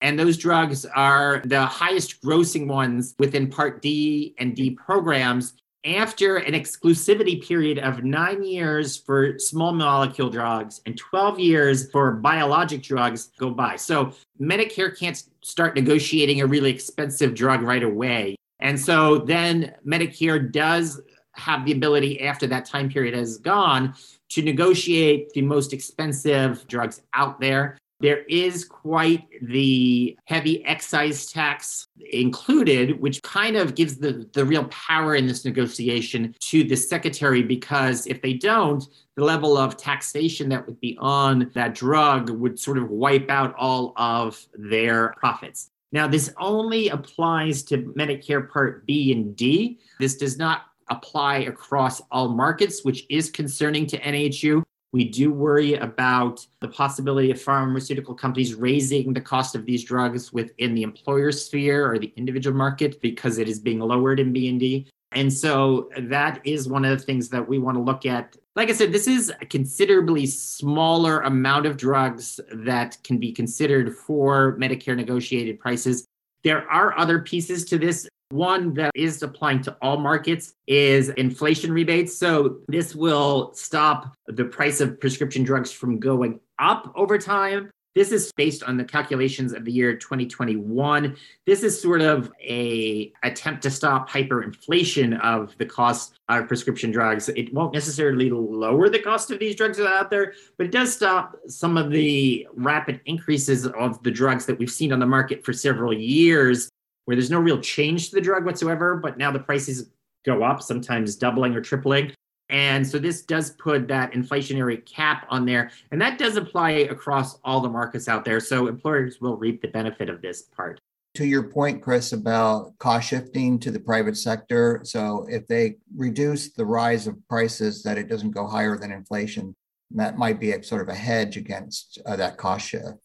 And 0.00 0.18
those 0.18 0.38
drugs 0.38 0.84
are 0.86 1.42
the 1.44 1.66
highest 1.66 2.22
grossing 2.22 2.66
ones 2.66 3.14
within 3.18 3.50
Part 3.50 3.82
B 3.82 4.34
and 4.38 4.54
D 4.54 4.70
programs 4.70 5.54
after 5.84 6.36
an 6.36 6.54
exclusivity 6.54 7.46
period 7.46 7.78
of 7.78 8.04
nine 8.04 8.42
years 8.42 8.96
for 8.96 9.38
small 9.38 9.72
molecule 9.72 10.28
drugs 10.28 10.80
and 10.86 10.96
12 10.96 11.38
years 11.38 11.90
for 11.90 12.12
biologic 12.12 12.82
drugs 12.82 13.30
go 13.38 13.50
by. 13.50 13.76
So 13.76 14.12
Medicare 14.40 14.96
can't 14.96 15.22
start 15.42 15.74
negotiating 15.74 16.40
a 16.40 16.46
really 16.46 16.70
expensive 16.70 17.34
drug 17.34 17.62
right 17.62 17.82
away. 17.82 18.36
And 18.60 18.78
so 18.78 19.18
then 19.18 19.74
Medicare 19.86 20.50
does 20.50 21.00
have 21.34 21.64
the 21.64 21.72
ability 21.72 22.20
after 22.22 22.46
that 22.48 22.64
time 22.64 22.88
period 22.88 23.14
has 23.14 23.38
gone 23.38 23.94
to 24.30 24.42
negotiate 24.42 25.32
the 25.32 25.42
most 25.42 25.72
expensive 25.72 26.66
drugs 26.66 27.02
out 27.14 27.40
there. 27.40 27.78
There 28.00 28.22
is 28.28 28.64
quite 28.64 29.26
the 29.42 30.16
heavy 30.26 30.64
excise 30.64 31.26
tax 31.26 31.88
included, 32.12 33.00
which 33.00 33.20
kind 33.22 33.56
of 33.56 33.74
gives 33.74 33.96
the, 33.96 34.28
the 34.34 34.44
real 34.44 34.66
power 34.66 35.16
in 35.16 35.26
this 35.26 35.44
negotiation 35.44 36.34
to 36.40 36.62
the 36.62 36.76
secretary 36.76 37.42
because 37.42 38.06
if 38.06 38.22
they 38.22 38.34
don't, 38.34 38.84
the 39.16 39.24
level 39.24 39.56
of 39.56 39.76
taxation 39.76 40.48
that 40.50 40.64
would 40.66 40.80
be 40.80 40.96
on 41.00 41.50
that 41.54 41.74
drug 41.74 42.30
would 42.30 42.58
sort 42.60 42.78
of 42.78 42.88
wipe 42.88 43.30
out 43.30 43.52
all 43.56 43.94
of 43.96 44.46
their 44.54 45.14
profits. 45.16 45.70
Now, 45.92 46.06
this 46.06 46.32
only 46.38 46.88
applies 46.88 47.62
to 47.64 47.78
Medicare 47.96 48.50
Part 48.50 48.86
B 48.86 49.12
and 49.12 49.34
D. 49.34 49.78
This 49.98 50.16
does 50.16 50.38
not 50.38 50.62
apply 50.90 51.38
across 51.38 52.00
all 52.10 52.28
markets, 52.28 52.84
which 52.84 53.04
is 53.08 53.30
concerning 53.30 53.86
to 53.86 53.98
NAHU. 54.00 54.62
We 54.92 55.04
do 55.04 55.30
worry 55.30 55.74
about 55.74 56.46
the 56.60 56.68
possibility 56.68 57.30
of 57.30 57.40
pharmaceutical 57.40 58.14
companies 58.14 58.54
raising 58.54 59.12
the 59.12 59.20
cost 59.20 59.54
of 59.54 59.66
these 59.66 59.84
drugs 59.84 60.32
within 60.32 60.74
the 60.74 60.82
employer 60.82 61.30
sphere 61.30 61.90
or 61.90 61.98
the 61.98 62.12
individual 62.16 62.56
market 62.56 63.00
because 63.02 63.36
it 63.36 63.48
is 63.48 63.58
being 63.58 63.80
lowered 63.80 64.18
in 64.18 64.32
B 64.32 64.48
and 64.48 64.58
D. 64.58 64.88
And 65.12 65.32
so 65.32 65.90
that 65.98 66.40
is 66.44 66.68
one 66.68 66.84
of 66.84 66.98
the 66.98 67.04
things 67.04 67.28
that 67.30 67.46
we 67.46 67.58
want 67.58 67.76
to 67.76 67.82
look 67.82 68.06
at. 68.06 68.36
Like 68.58 68.70
I 68.70 68.72
said, 68.72 68.90
this 68.90 69.06
is 69.06 69.32
a 69.40 69.46
considerably 69.46 70.26
smaller 70.26 71.20
amount 71.20 71.64
of 71.66 71.76
drugs 71.76 72.40
that 72.52 72.98
can 73.04 73.18
be 73.18 73.30
considered 73.30 73.94
for 73.94 74.58
Medicare 74.58 74.96
negotiated 74.96 75.60
prices. 75.60 76.04
There 76.42 76.68
are 76.68 76.98
other 76.98 77.20
pieces 77.20 77.64
to 77.66 77.78
this. 77.78 78.08
One 78.30 78.74
that 78.74 78.90
is 78.96 79.22
applying 79.22 79.62
to 79.62 79.76
all 79.80 79.98
markets 79.98 80.54
is 80.66 81.10
inflation 81.10 81.72
rebates. 81.72 82.18
So 82.18 82.58
this 82.66 82.96
will 82.96 83.52
stop 83.54 84.12
the 84.26 84.46
price 84.46 84.80
of 84.80 84.98
prescription 84.98 85.44
drugs 85.44 85.70
from 85.70 86.00
going 86.00 86.40
up 86.58 86.92
over 86.96 87.16
time. 87.16 87.70
This 87.98 88.12
is 88.12 88.30
based 88.36 88.62
on 88.62 88.76
the 88.76 88.84
calculations 88.84 89.52
of 89.52 89.64
the 89.64 89.72
year 89.72 89.96
2021. 89.96 91.16
This 91.46 91.64
is 91.64 91.82
sort 91.82 92.00
of 92.00 92.32
a 92.40 93.12
attempt 93.24 93.60
to 93.64 93.72
stop 93.72 94.08
hyperinflation 94.08 95.20
of 95.20 95.58
the 95.58 95.66
cost 95.66 96.14
of 96.28 96.46
prescription 96.46 96.92
drugs. 96.92 97.28
It 97.28 97.52
won't 97.52 97.74
necessarily 97.74 98.30
lower 98.30 98.88
the 98.88 99.00
cost 99.00 99.32
of 99.32 99.40
these 99.40 99.56
drugs 99.56 99.80
out 99.80 100.10
there, 100.10 100.34
but 100.56 100.66
it 100.66 100.70
does 100.70 100.94
stop 100.94 101.34
some 101.48 101.76
of 101.76 101.90
the 101.90 102.46
rapid 102.54 103.00
increases 103.06 103.66
of 103.66 104.00
the 104.04 104.12
drugs 104.12 104.46
that 104.46 104.60
we've 104.60 104.70
seen 104.70 104.92
on 104.92 105.00
the 105.00 105.06
market 105.06 105.44
for 105.44 105.52
several 105.52 105.92
years 105.92 106.68
where 107.06 107.16
there's 107.16 107.32
no 107.32 107.40
real 107.40 107.60
change 107.60 108.10
to 108.10 108.14
the 108.14 108.20
drug 108.20 108.44
whatsoever, 108.44 108.94
but 108.94 109.18
now 109.18 109.32
the 109.32 109.40
prices 109.40 109.90
go 110.24 110.44
up, 110.44 110.62
sometimes 110.62 111.16
doubling 111.16 111.52
or 111.56 111.60
tripling. 111.60 112.12
And 112.50 112.86
so 112.86 112.98
this 112.98 113.22
does 113.22 113.50
put 113.50 113.88
that 113.88 114.12
inflationary 114.12 114.84
cap 114.86 115.26
on 115.28 115.44
there. 115.44 115.70
And 115.90 116.00
that 116.00 116.18
does 116.18 116.36
apply 116.36 116.70
across 116.70 117.38
all 117.44 117.60
the 117.60 117.68
markets 117.68 118.08
out 118.08 118.24
there. 118.24 118.40
So 118.40 118.66
employers 118.68 119.20
will 119.20 119.36
reap 119.36 119.60
the 119.60 119.68
benefit 119.68 120.08
of 120.08 120.22
this 120.22 120.42
part. 120.42 120.80
To 121.14 121.26
your 121.26 121.44
point, 121.44 121.82
Chris, 121.82 122.12
about 122.12 122.78
cost 122.78 123.08
shifting 123.08 123.58
to 123.60 123.70
the 123.70 123.80
private 123.80 124.16
sector. 124.16 124.80
So 124.84 125.26
if 125.28 125.46
they 125.46 125.76
reduce 125.96 126.52
the 126.52 126.64
rise 126.64 127.06
of 127.06 127.16
prices, 127.28 127.82
that 127.82 127.98
it 127.98 128.08
doesn't 128.08 128.30
go 128.30 128.46
higher 128.46 128.78
than 128.78 128.92
inflation, 128.92 129.54
that 129.90 130.16
might 130.16 130.38
be 130.38 130.52
a 130.52 130.62
sort 130.62 130.82
of 130.82 130.88
a 130.88 130.94
hedge 130.94 131.36
against 131.36 131.98
uh, 132.06 132.16
that 132.16 132.36
cost 132.36 132.68
shift. 132.68 132.98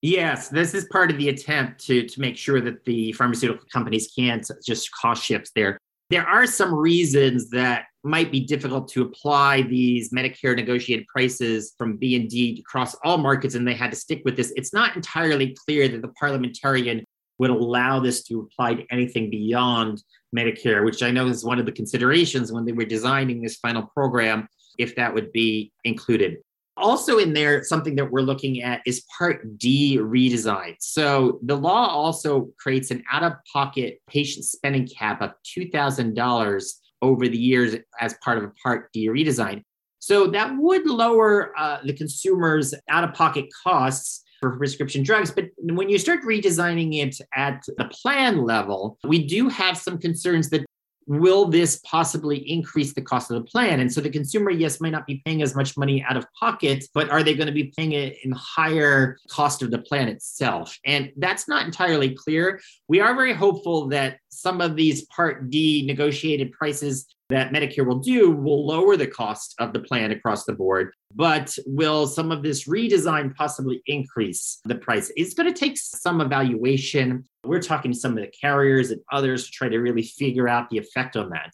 Yes, 0.00 0.48
this 0.48 0.74
is 0.74 0.86
part 0.92 1.10
of 1.10 1.18
the 1.18 1.28
attempt 1.28 1.84
to, 1.86 2.06
to 2.06 2.20
make 2.20 2.36
sure 2.36 2.60
that 2.60 2.84
the 2.84 3.12
pharmaceutical 3.12 3.66
companies 3.72 4.12
can't 4.16 4.48
just 4.64 4.92
cost 4.92 5.24
shift 5.24 5.50
there. 5.56 5.76
There 6.10 6.26
are 6.26 6.46
some 6.46 6.74
reasons 6.74 7.50
that 7.50 7.84
might 8.02 8.32
be 8.32 8.40
difficult 8.40 8.88
to 8.88 9.02
apply 9.02 9.62
these 9.62 10.10
Medicare 10.10 10.56
negotiated 10.56 11.06
prices 11.06 11.74
from 11.76 11.98
B 11.98 12.16
and 12.16 12.28
D 12.28 12.64
across 12.66 12.94
all 13.04 13.18
markets, 13.18 13.54
and 13.54 13.68
they 13.68 13.74
had 13.74 13.90
to 13.90 13.96
stick 13.96 14.22
with 14.24 14.36
this. 14.36 14.52
It's 14.56 14.72
not 14.72 14.96
entirely 14.96 15.54
clear 15.66 15.86
that 15.88 16.00
the 16.00 16.08
parliamentarian 16.08 17.04
would 17.38 17.50
allow 17.50 18.00
this 18.00 18.22
to 18.24 18.40
apply 18.40 18.74
to 18.74 18.86
anything 18.90 19.30
beyond 19.30 20.02
Medicare, 20.34 20.84
which 20.84 21.02
I 21.02 21.10
know 21.10 21.26
is 21.26 21.44
one 21.44 21.58
of 21.58 21.66
the 21.66 21.72
considerations 21.72 22.52
when 22.52 22.64
they 22.64 22.72
were 22.72 22.84
designing 22.84 23.42
this 23.42 23.56
final 23.56 23.82
program, 23.82 24.48
if 24.78 24.96
that 24.96 25.12
would 25.12 25.30
be 25.32 25.72
included. 25.84 26.38
Also, 26.78 27.18
in 27.18 27.32
there, 27.32 27.62
something 27.64 27.94
that 27.96 28.10
we're 28.10 28.22
looking 28.22 28.62
at 28.62 28.80
is 28.86 29.04
Part 29.18 29.58
D 29.58 29.98
redesign. 29.98 30.76
So, 30.80 31.38
the 31.42 31.56
law 31.56 31.88
also 31.88 32.50
creates 32.58 32.90
an 32.90 33.02
out 33.10 33.22
of 33.22 33.32
pocket 33.52 34.00
patient 34.08 34.44
spending 34.44 34.86
cap 34.86 35.20
of 35.20 35.32
$2,000 35.56 36.72
over 37.02 37.28
the 37.28 37.38
years 37.38 37.76
as 38.00 38.14
part 38.24 38.38
of 38.38 38.44
a 38.44 38.52
Part 38.62 38.92
D 38.92 39.08
redesign. 39.08 39.62
So 40.00 40.28
that 40.28 40.56
would 40.56 40.86
lower 40.86 41.52
uh, 41.58 41.78
the 41.84 41.92
consumer's 41.92 42.74
out 42.88 43.04
of 43.04 43.14
pocket 43.14 43.46
costs 43.62 44.24
for 44.40 44.56
prescription 44.56 45.02
drugs. 45.02 45.30
But 45.30 45.46
when 45.58 45.88
you 45.88 45.98
start 45.98 46.22
redesigning 46.22 46.94
it 47.04 47.16
at 47.34 47.64
the 47.76 47.86
plan 47.86 48.44
level, 48.44 48.98
we 49.04 49.26
do 49.26 49.48
have 49.48 49.76
some 49.76 49.98
concerns 49.98 50.50
that 50.50 50.64
will 51.08 51.46
this 51.46 51.80
possibly 51.84 52.36
increase 52.48 52.92
the 52.92 53.00
cost 53.00 53.30
of 53.30 53.42
the 53.42 53.50
plan? 53.50 53.80
And 53.80 53.90
so 53.90 54.00
the 54.00 54.10
consumer, 54.10 54.50
yes, 54.50 54.80
might 54.80 54.90
not 54.90 55.06
be 55.06 55.22
paying 55.24 55.40
as 55.42 55.56
much 55.56 55.76
money 55.76 56.04
out 56.08 56.18
of 56.18 56.26
pocket, 56.38 56.84
but 56.92 57.08
are 57.08 57.22
they 57.22 57.34
going 57.34 57.46
to 57.46 57.52
be 57.52 57.72
paying 57.76 57.92
it 57.92 58.18
in 58.22 58.32
higher 58.32 59.16
cost 59.30 59.62
of 59.62 59.70
the 59.70 59.78
plan 59.78 60.08
itself? 60.08 60.78
And 60.84 61.10
that's 61.16 61.48
not 61.48 61.64
entirely 61.64 62.14
clear. 62.14 62.60
We 62.88 63.00
are 63.00 63.14
very 63.14 63.32
hopeful 63.32 63.88
that 63.88 64.18
some 64.28 64.60
of 64.60 64.76
these 64.76 65.06
Part 65.06 65.48
D 65.48 65.86
negotiated 65.86 66.52
prices 66.52 67.06
that 67.28 67.52
Medicare 67.52 67.86
will 67.86 67.98
do 67.98 68.30
will 68.30 68.66
lower 68.66 68.96
the 68.96 69.06
cost 69.06 69.54
of 69.58 69.72
the 69.72 69.80
plan 69.80 70.12
across 70.12 70.44
the 70.44 70.52
board. 70.52 70.92
But 71.14 71.56
will 71.66 72.06
some 72.06 72.32
of 72.32 72.42
this 72.42 72.66
redesign 72.66 73.34
possibly 73.34 73.82
increase 73.86 74.60
the 74.64 74.76
price? 74.76 75.12
It's 75.16 75.34
going 75.34 75.52
to 75.52 75.58
take 75.58 75.76
some 75.76 76.20
evaluation. 76.20 77.24
We're 77.44 77.60
talking 77.60 77.92
to 77.92 77.98
some 77.98 78.12
of 78.12 78.24
the 78.24 78.32
carriers 78.40 78.90
and 78.90 79.00
others 79.12 79.46
to 79.46 79.50
try 79.50 79.68
to 79.68 79.78
really 79.78 80.02
figure 80.02 80.48
out 80.48 80.70
the 80.70 80.78
effect 80.78 81.16
on 81.16 81.30
that. 81.30 81.52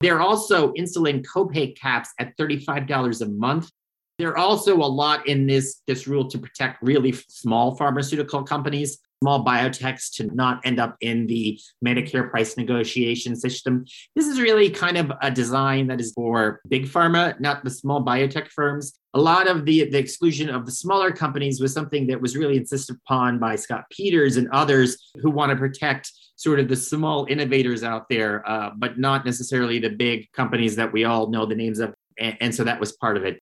They're 0.00 0.20
also 0.20 0.72
insulin 0.74 1.24
copay 1.24 1.76
caps 1.76 2.10
at 2.18 2.36
$35 2.36 3.20
a 3.20 3.26
month. 3.26 3.70
There 4.18 4.30
are 4.30 4.38
also 4.38 4.76
a 4.76 4.84
lot 4.84 5.26
in 5.28 5.46
this, 5.46 5.82
this 5.86 6.08
rule 6.08 6.28
to 6.28 6.38
protect 6.38 6.82
really 6.82 7.12
small 7.28 7.76
pharmaceutical 7.76 8.42
companies 8.42 8.98
small 9.22 9.44
biotechs 9.44 10.14
to 10.14 10.24
not 10.34 10.60
end 10.64 10.78
up 10.78 10.96
in 11.00 11.26
the 11.26 11.58
Medicare 11.84 12.30
price 12.30 12.56
negotiation 12.56 13.34
system. 13.34 13.84
This 14.14 14.26
is 14.26 14.40
really 14.40 14.70
kind 14.70 14.96
of 14.96 15.12
a 15.22 15.30
design 15.30 15.88
that 15.88 16.00
is 16.00 16.12
for 16.12 16.60
big 16.68 16.86
pharma, 16.86 17.38
not 17.40 17.64
the 17.64 17.70
small 17.70 18.04
biotech 18.04 18.48
firms. 18.48 18.98
A 19.14 19.20
lot 19.20 19.48
of 19.48 19.64
the, 19.64 19.88
the 19.90 19.98
exclusion 19.98 20.48
of 20.48 20.66
the 20.66 20.72
smaller 20.72 21.10
companies 21.10 21.60
was 21.60 21.72
something 21.72 22.06
that 22.08 22.20
was 22.20 22.36
really 22.36 22.56
insisted 22.56 22.96
upon 22.96 23.38
by 23.38 23.56
Scott 23.56 23.84
Peters 23.90 24.36
and 24.36 24.48
others 24.50 25.10
who 25.20 25.30
want 25.30 25.50
to 25.50 25.56
protect 25.56 26.12
sort 26.36 26.60
of 26.60 26.68
the 26.68 26.76
small 26.76 27.26
innovators 27.28 27.82
out 27.82 28.08
there, 28.08 28.48
uh, 28.48 28.70
but 28.76 28.98
not 28.98 29.24
necessarily 29.24 29.80
the 29.80 29.90
big 29.90 30.30
companies 30.32 30.76
that 30.76 30.92
we 30.92 31.04
all 31.04 31.28
know 31.28 31.44
the 31.46 31.54
names 31.54 31.80
of. 31.80 31.94
And, 32.20 32.36
and 32.40 32.54
so 32.54 32.62
that 32.64 32.78
was 32.78 32.92
part 32.92 33.16
of 33.16 33.24
it 33.24 33.40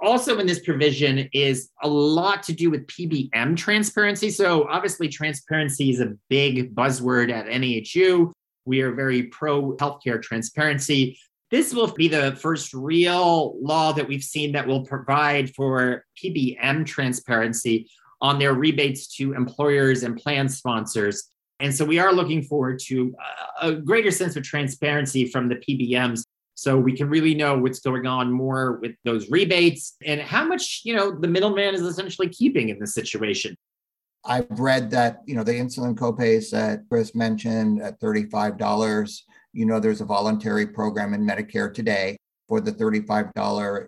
also 0.00 0.38
in 0.38 0.46
this 0.46 0.60
provision 0.60 1.28
is 1.32 1.70
a 1.82 1.88
lot 1.88 2.42
to 2.44 2.52
do 2.52 2.70
with 2.70 2.86
PBM 2.86 3.56
transparency. 3.56 4.30
So, 4.30 4.66
obviously, 4.68 5.08
transparency 5.08 5.90
is 5.90 6.00
a 6.00 6.14
big 6.28 6.74
buzzword 6.74 7.30
at 7.30 7.46
NAHU. 7.46 8.32
We 8.64 8.82
are 8.82 8.92
very 8.92 9.24
pro 9.24 9.72
healthcare 9.76 10.20
transparency. 10.20 11.18
This 11.50 11.72
will 11.72 11.92
be 11.92 12.08
the 12.08 12.36
first 12.40 12.74
real 12.74 13.56
law 13.62 13.92
that 13.92 14.06
we've 14.06 14.22
seen 14.22 14.52
that 14.52 14.66
will 14.66 14.84
provide 14.84 15.54
for 15.54 16.04
PBM 16.22 16.84
transparency 16.84 17.88
on 18.20 18.38
their 18.38 18.54
rebates 18.54 19.14
to 19.16 19.34
employers 19.34 20.02
and 20.02 20.16
plan 20.16 20.48
sponsors. 20.48 21.28
And 21.60 21.74
so 21.74 21.84
we 21.84 21.98
are 21.98 22.12
looking 22.12 22.42
forward 22.42 22.80
to 22.86 23.14
a 23.62 23.72
greater 23.72 24.10
sense 24.10 24.36
of 24.36 24.42
transparency 24.42 25.26
from 25.26 25.48
the 25.48 25.56
PBMs 25.56 26.24
so 26.56 26.78
we 26.78 26.96
can 26.96 27.08
really 27.08 27.34
know 27.34 27.56
what's 27.56 27.80
going 27.80 28.06
on 28.06 28.32
more 28.32 28.78
with 28.80 28.96
those 29.04 29.30
rebates 29.30 29.94
and 30.04 30.20
how 30.20 30.44
much, 30.44 30.80
you 30.84 30.96
know, 30.96 31.12
the 31.12 31.28
middleman 31.28 31.74
is 31.74 31.82
essentially 31.82 32.30
keeping 32.30 32.70
in 32.70 32.78
this 32.78 32.94
situation. 32.94 33.54
I've 34.24 34.58
read 34.58 34.90
that, 34.90 35.20
you 35.26 35.36
know, 35.36 35.44
the 35.44 35.52
insulin 35.52 35.94
copays 35.94 36.50
that 36.50 36.80
Chris 36.88 37.14
mentioned 37.14 37.82
at 37.82 38.00
$35, 38.00 39.20
you 39.52 39.66
know, 39.66 39.78
there's 39.78 40.00
a 40.00 40.06
voluntary 40.06 40.66
program 40.66 41.12
in 41.12 41.26
Medicare 41.26 41.72
today 41.72 42.16
for 42.48 42.62
the 42.62 42.72
$35 42.72 43.32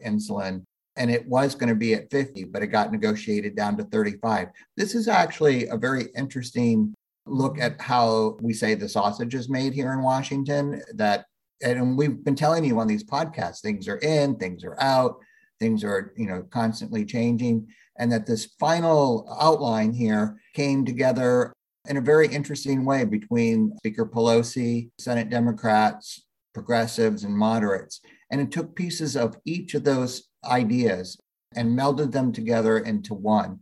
insulin 0.06 0.62
and 0.98 1.10
it 1.10 1.26
was 1.26 1.54
going 1.54 1.68
to 1.68 1.74
be 1.74 1.94
at 1.94 2.10
50 2.10 2.44
but 2.44 2.62
it 2.62 2.66
got 2.66 2.92
negotiated 2.92 3.54
down 3.54 3.76
to 3.76 3.84
35 3.84 4.48
this 4.76 4.94
is 4.96 5.06
actually 5.06 5.68
a 5.68 5.76
very 5.76 6.06
interesting 6.16 6.92
look 7.24 7.58
at 7.60 7.80
how 7.80 8.36
we 8.40 8.52
say 8.52 8.74
the 8.74 8.88
sausage 8.88 9.34
is 9.34 9.48
made 9.48 9.72
here 9.72 9.92
in 9.92 10.02
washington 10.02 10.82
that 10.94 11.26
and 11.62 11.96
we've 11.96 12.24
been 12.24 12.34
telling 12.34 12.64
you 12.64 12.78
on 12.78 12.86
these 12.86 13.04
podcasts 13.04 13.60
things 13.60 13.88
are 13.88 13.98
in 13.98 14.36
things 14.36 14.64
are 14.64 14.80
out 14.80 15.18
things 15.58 15.84
are 15.84 16.12
you 16.16 16.26
know 16.26 16.42
constantly 16.50 17.04
changing. 17.04 17.66
And 17.98 18.12
that 18.12 18.26
this 18.26 18.44
final 18.60 19.26
outline 19.40 19.92
here 19.92 20.40
came 20.54 20.84
together 20.84 21.52
in 21.88 21.96
a 21.96 22.02
very 22.02 22.28
interesting 22.28 22.84
way 22.84 23.04
between 23.04 23.76
speaker 23.78 24.06
pelosi 24.06 24.90
senate 24.98 25.30
democrats 25.30 26.24
progressives 26.54 27.24
and 27.24 27.36
moderates. 27.36 28.00
And 28.30 28.40
it 28.40 28.50
took 28.50 28.74
pieces 28.74 29.16
of 29.16 29.36
each 29.44 29.74
of 29.74 29.84
those 29.84 30.28
ideas 30.44 31.16
and 31.54 31.78
melded 31.78 32.12
them 32.12 32.32
together 32.32 32.78
into 32.78 33.14
one. 33.14 33.60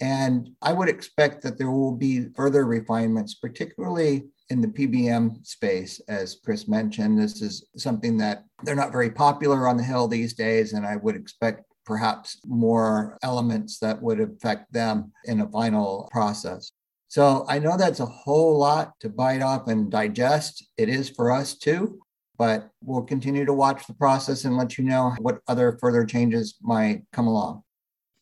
And 0.00 0.50
i 0.62 0.72
would 0.72 0.88
expect 0.88 1.42
that 1.42 1.58
there 1.58 1.70
will 1.70 1.96
be 1.96 2.26
further 2.34 2.64
refinements 2.64 3.34
particularly 3.34 4.26
in 4.50 4.60
the 4.60 4.68
PBM 4.68 5.46
space, 5.46 6.00
as 6.08 6.36
Chris 6.44 6.68
mentioned. 6.68 7.18
This 7.18 7.40
is 7.40 7.64
something 7.76 8.18
that 8.18 8.44
they're 8.64 8.74
not 8.74 8.92
very 8.92 9.10
popular 9.10 9.66
on 9.66 9.76
the 9.76 9.82
Hill 9.82 10.08
these 10.08 10.34
days, 10.34 10.72
and 10.72 10.84
I 10.84 10.96
would 10.96 11.16
expect 11.16 11.64
perhaps 11.86 12.38
more 12.46 13.16
elements 13.22 13.78
that 13.78 14.00
would 14.02 14.20
affect 14.20 14.72
them 14.72 15.12
in 15.24 15.40
a 15.40 15.48
final 15.48 16.08
process. 16.10 16.72
So 17.08 17.44
I 17.48 17.58
know 17.58 17.76
that's 17.76 18.00
a 18.00 18.06
whole 18.06 18.58
lot 18.58 18.92
to 19.00 19.08
bite 19.08 19.42
off 19.42 19.66
and 19.66 19.90
digest. 19.90 20.64
It 20.76 20.88
is 20.88 21.10
for 21.10 21.32
us 21.32 21.56
too, 21.56 22.00
but 22.38 22.70
we'll 22.82 23.02
continue 23.02 23.44
to 23.44 23.52
watch 23.52 23.86
the 23.86 23.94
process 23.94 24.44
and 24.44 24.56
let 24.56 24.78
you 24.78 24.84
know 24.84 25.14
what 25.18 25.40
other 25.48 25.76
further 25.80 26.04
changes 26.04 26.56
might 26.62 27.02
come 27.12 27.26
along. 27.26 27.62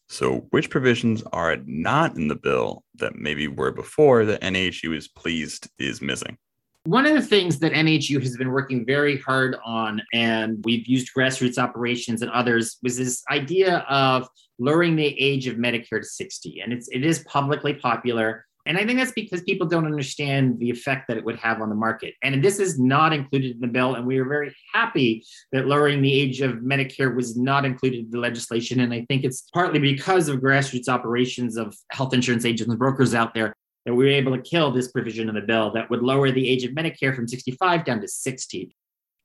So, 0.09 0.47
which 0.51 0.71
provisions 0.71 1.23
are 1.33 1.57
not 1.67 2.17
in 2.17 2.29
the 2.29 2.35
bill 2.35 2.85
that 2.95 3.17
maybe 3.17 3.47
were 3.47 3.71
before 3.71 4.25
that 4.25 4.41
NAHU 4.41 4.97
is 4.97 5.07
pleased 5.07 5.69
is 5.79 6.01
missing? 6.01 6.39
One 6.85 7.05
of 7.05 7.15
the 7.15 7.23
things 7.23 7.59
that 7.59 7.73
NAHU 7.73 8.21
has 8.23 8.37
been 8.39 8.51
working 8.51 8.87
very 8.87 9.19
hard 9.19 9.57
on, 9.65 10.01
and 10.15 10.65
we've 10.65 10.87
used 10.87 11.11
grassroots 11.15 11.59
operations 11.59 12.23
and 12.23 12.31
others, 12.31 12.79
was 12.83 12.97
this 12.97 13.23
idea 13.31 13.79
of 13.91 14.27
lowering 14.59 14.97
the 14.97 15.21
age 15.21 15.47
of 15.47 15.57
Medicare 15.57 16.01
to 16.01 16.05
60. 16.05 16.61
And 16.61 16.73
it's, 16.73 16.89
it 16.89 17.05
is 17.05 17.19
publicly 17.21 17.75
popular. 17.75 18.47
And 18.67 18.77
I 18.77 18.85
think 18.85 18.99
that's 18.99 19.13
because 19.13 19.43
people 19.43 19.67
don't 19.67 19.87
understand 19.87 20.59
the 20.59 20.69
effect 20.71 21.09
that 21.09 21.17
it 21.17 21.25
would 21.25 21.39
have 21.39 21.63
on 21.63 21.71
the 21.71 21.75
market. 21.75 22.15
And 22.23 22.45
this 22.45 22.59
is 22.59 22.79
not 22.79 23.13
included 23.13 23.53
in 23.53 23.61
the 23.61 23.67
bill. 23.67 23.95
And 23.95 24.07
we 24.07 24.19
are 24.19 24.27
very 24.27 24.55
happy 24.75 25.25
that 25.53 25.67
lowering 25.67 26.03
the 26.03 26.13
age 26.13 26.41
of 26.43 26.57
Medicare 26.57 27.15
was 27.15 27.37
not 27.37 27.65
included 27.65 28.01
in 28.01 28.11
the 28.11 28.19
legislation. 28.19 28.81
And 28.81 28.93
I 28.93 29.07
think 29.09 29.25
it's 29.25 29.49
partly 29.55 29.79
because 29.79 30.29
of 30.29 30.41
grassroots 30.41 30.89
operations 30.89 31.57
of 31.57 31.75
health 31.91 32.13
insurance 32.13 32.45
agents 32.45 32.69
and 32.69 32.79
brokers 32.79 33.15
out 33.15 33.33
there 33.33 33.55
that 33.87 33.95
we 33.95 34.05
were 34.05 34.11
able 34.11 34.37
to 34.37 34.43
kill 34.43 34.71
this 34.71 34.93
provision 34.93 35.31
in 35.31 35.35
the 35.35 35.41
bill 35.41 35.73
that 35.73 35.89
would 35.89 36.03
lower 36.03 36.31
the 36.31 36.47
age 36.47 36.63
of 36.65 36.73
Medicare 36.73 37.17
from 37.17 37.27
65 37.27 37.87
down 37.87 38.03
to 38.03 38.09
60. 38.09 38.77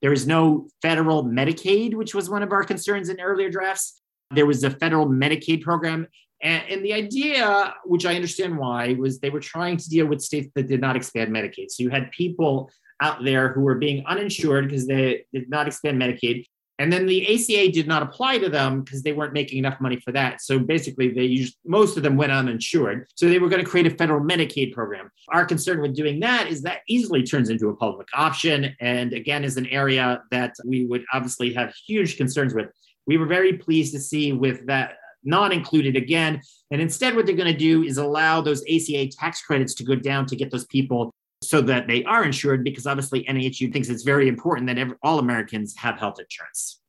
There 0.02 0.14
is 0.14 0.26
no 0.26 0.70
federal 0.82 1.26
Medicaid, 1.26 1.96
which 1.96 2.16
was 2.16 2.30
one 2.30 2.44
of 2.44 2.52
our 2.52 2.64
concerns 2.64 3.10
in 3.10 3.20
earlier 3.20 3.50
drafts. 3.50 4.02
There 4.32 4.46
was 4.46 4.64
a 4.64 4.70
federal 4.70 5.08
Medicaid 5.08 5.64
program. 5.64 6.08
And, 6.44 6.64
and, 6.70 6.86
the 6.86 6.94
idea, 6.94 7.74
which 7.86 8.06
I 8.06 8.16
understand 8.16 8.58
why, 8.58 8.96
was 9.00 9.20
they 9.20 9.30
were 9.30 9.40
trying 9.40 9.78
to 9.78 9.90
deal 9.90 10.06
with 10.06 10.22
states 10.22 10.50
that 10.56 10.68
did 10.68 10.82
not 10.82 10.98
expand 10.98 11.32
Medicaid. 11.32 11.72
So 11.72 11.84
you 11.84 11.90
had 11.90 12.12
people 12.12 12.70
out 13.02 13.24
there 13.24 13.54
who 13.54 13.62
were 13.62 13.76
being 13.76 14.06
uninsured 14.06 14.68
because 14.68 14.86
they 14.86 15.26
did 15.34 15.50
not 15.50 15.68
expand 15.68 16.02
Medicaid. 16.02 16.46
And 16.80 16.92
then 16.92 17.06
the 17.06 17.24
ACA 17.34 17.72
did 17.72 17.88
not 17.88 18.02
apply 18.02 18.40
to 18.40 18.50
them 18.50 18.82
because 18.82 19.04
they 19.04 19.14
weren't 19.14 19.32
making 19.32 19.60
enough 19.60 19.80
money 19.80 20.02
for 20.04 20.12
that. 20.12 20.42
So 20.42 20.60
basically, 20.60 21.12
they 21.12 21.24
used 21.24 21.56
most 21.66 21.96
of 21.96 22.04
them 22.04 22.18
went 22.18 22.32
uninsured. 22.32 23.08
So 23.16 23.30
they 23.30 23.40
were 23.40 23.48
going 23.48 23.64
to 23.64 23.70
create 23.70 23.88
a 23.88 23.96
federal 23.96 24.20
Medicaid 24.20 24.74
program. 24.74 25.12
Our 25.30 25.46
concern 25.46 25.82
with 25.82 25.96
doing 25.96 26.20
that 26.22 26.48
is 26.48 26.64
that 26.64 26.80
easily 26.90 27.24
turns 27.24 27.50
into 27.50 27.70
a 27.70 27.76
public 27.76 28.08
option. 28.14 28.76
And 28.82 29.14
again, 29.14 29.44
is 29.44 29.56
an 29.56 29.68
area 29.68 30.24
that 30.32 30.56
we 30.66 30.86
would 30.86 31.06
obviously 31.14 31.54
have 31.54 31.74
huge 31.88 32.18
concerns 32.18 32.54
with. 32.54 32.70
We 33.06 33.18
were 33.18 33.28
very 33.28 33.54
pleased 33.54 33.94
to 33.94 34.00
see 34.00 34.34
with 34.34 34.66
that 34.68 34.96
not 35.24 35.54
included 35.54 35.96
again. 35.96 36.42
And 36.72 36.82
instead, 36.82 37.16
what 37.16 37.26
they're 37.26 37.36
going 37.36 37.52
to 37.52 37.58
do 37.58 37.84
is 37.84 37.98
allow 37.98 38.42
those 38.42 38.64
ACA 38.64 39.08
tax 39.10 39.42
credits 39.42 39.74
to 39.76 39.84
go 39.84 39.96
down 39.96 40.26
to 40.28 40.36
get 40.36 40.52
those 40.52 40.66
people 40.66 41.12
so 41.44 41.62
that 41.62 41.88
they 41.88 42.04
are 42.06 42.24
insured, 42.24 42.64
because 42.64 42.88
obviously 42.88 43.26
NAHU 43.26 43.72
thinks 43.72 43.90
it's 43.90 44.04
very 44.04 44.28
important 44.28 44.68
that 44.68 44.78
every, 44.78 44.96
all 45.04 45.20
Americans 45.20 45.76
have 45.78 46.00
health 46.00 46.20
insurance. 46.20 46.80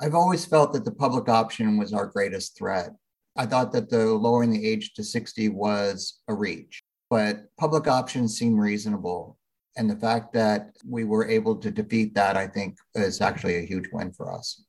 I've 0.00 0.14
always 0.14 0.44
felt 0.44 0.72
that 0.74 0.84
the 0.84 0.92
public 0.92 1.28
option 1.28 1.76
was 1.76 1.92
our 1.92 2.06
greatest 2.06 2.56
threat. 2.56 2.90
I 3.36 3.46
thought 3.46 3.72
that 3.72 3.90
the 3.90 4.06
lowering 4.06 4.50
the 4.50 4.66
age 4.66 4.94
to 4.94 5.04
60 5.04 5.48
was 5.50 6.20
a 6.28 6.34
reach, 6.34 6.82
but 7.10 7.44
public 7.58 7.88
options 7.88 8.38
seem 8.38 8.58
reasonable. 8.58 9.38
And 9.76 9.90
the 9.90 9.96
fact 9.96 10.32
that 10.34 10.70
we 10.88 11.04
were 11.04 11.28
able 11.28 11.56
to 11.56 11.70
defeat 11.70 12.14
that, 12.14 12.36
I 12.36 12.46
think, 12.46 12.78
is 12.94 13.20
actually 13.20 13.56
a 13.56 13.66
huge 13.66 13.88
win 13.92 14.12
for 14.12 14.32
us. 14.32 14.64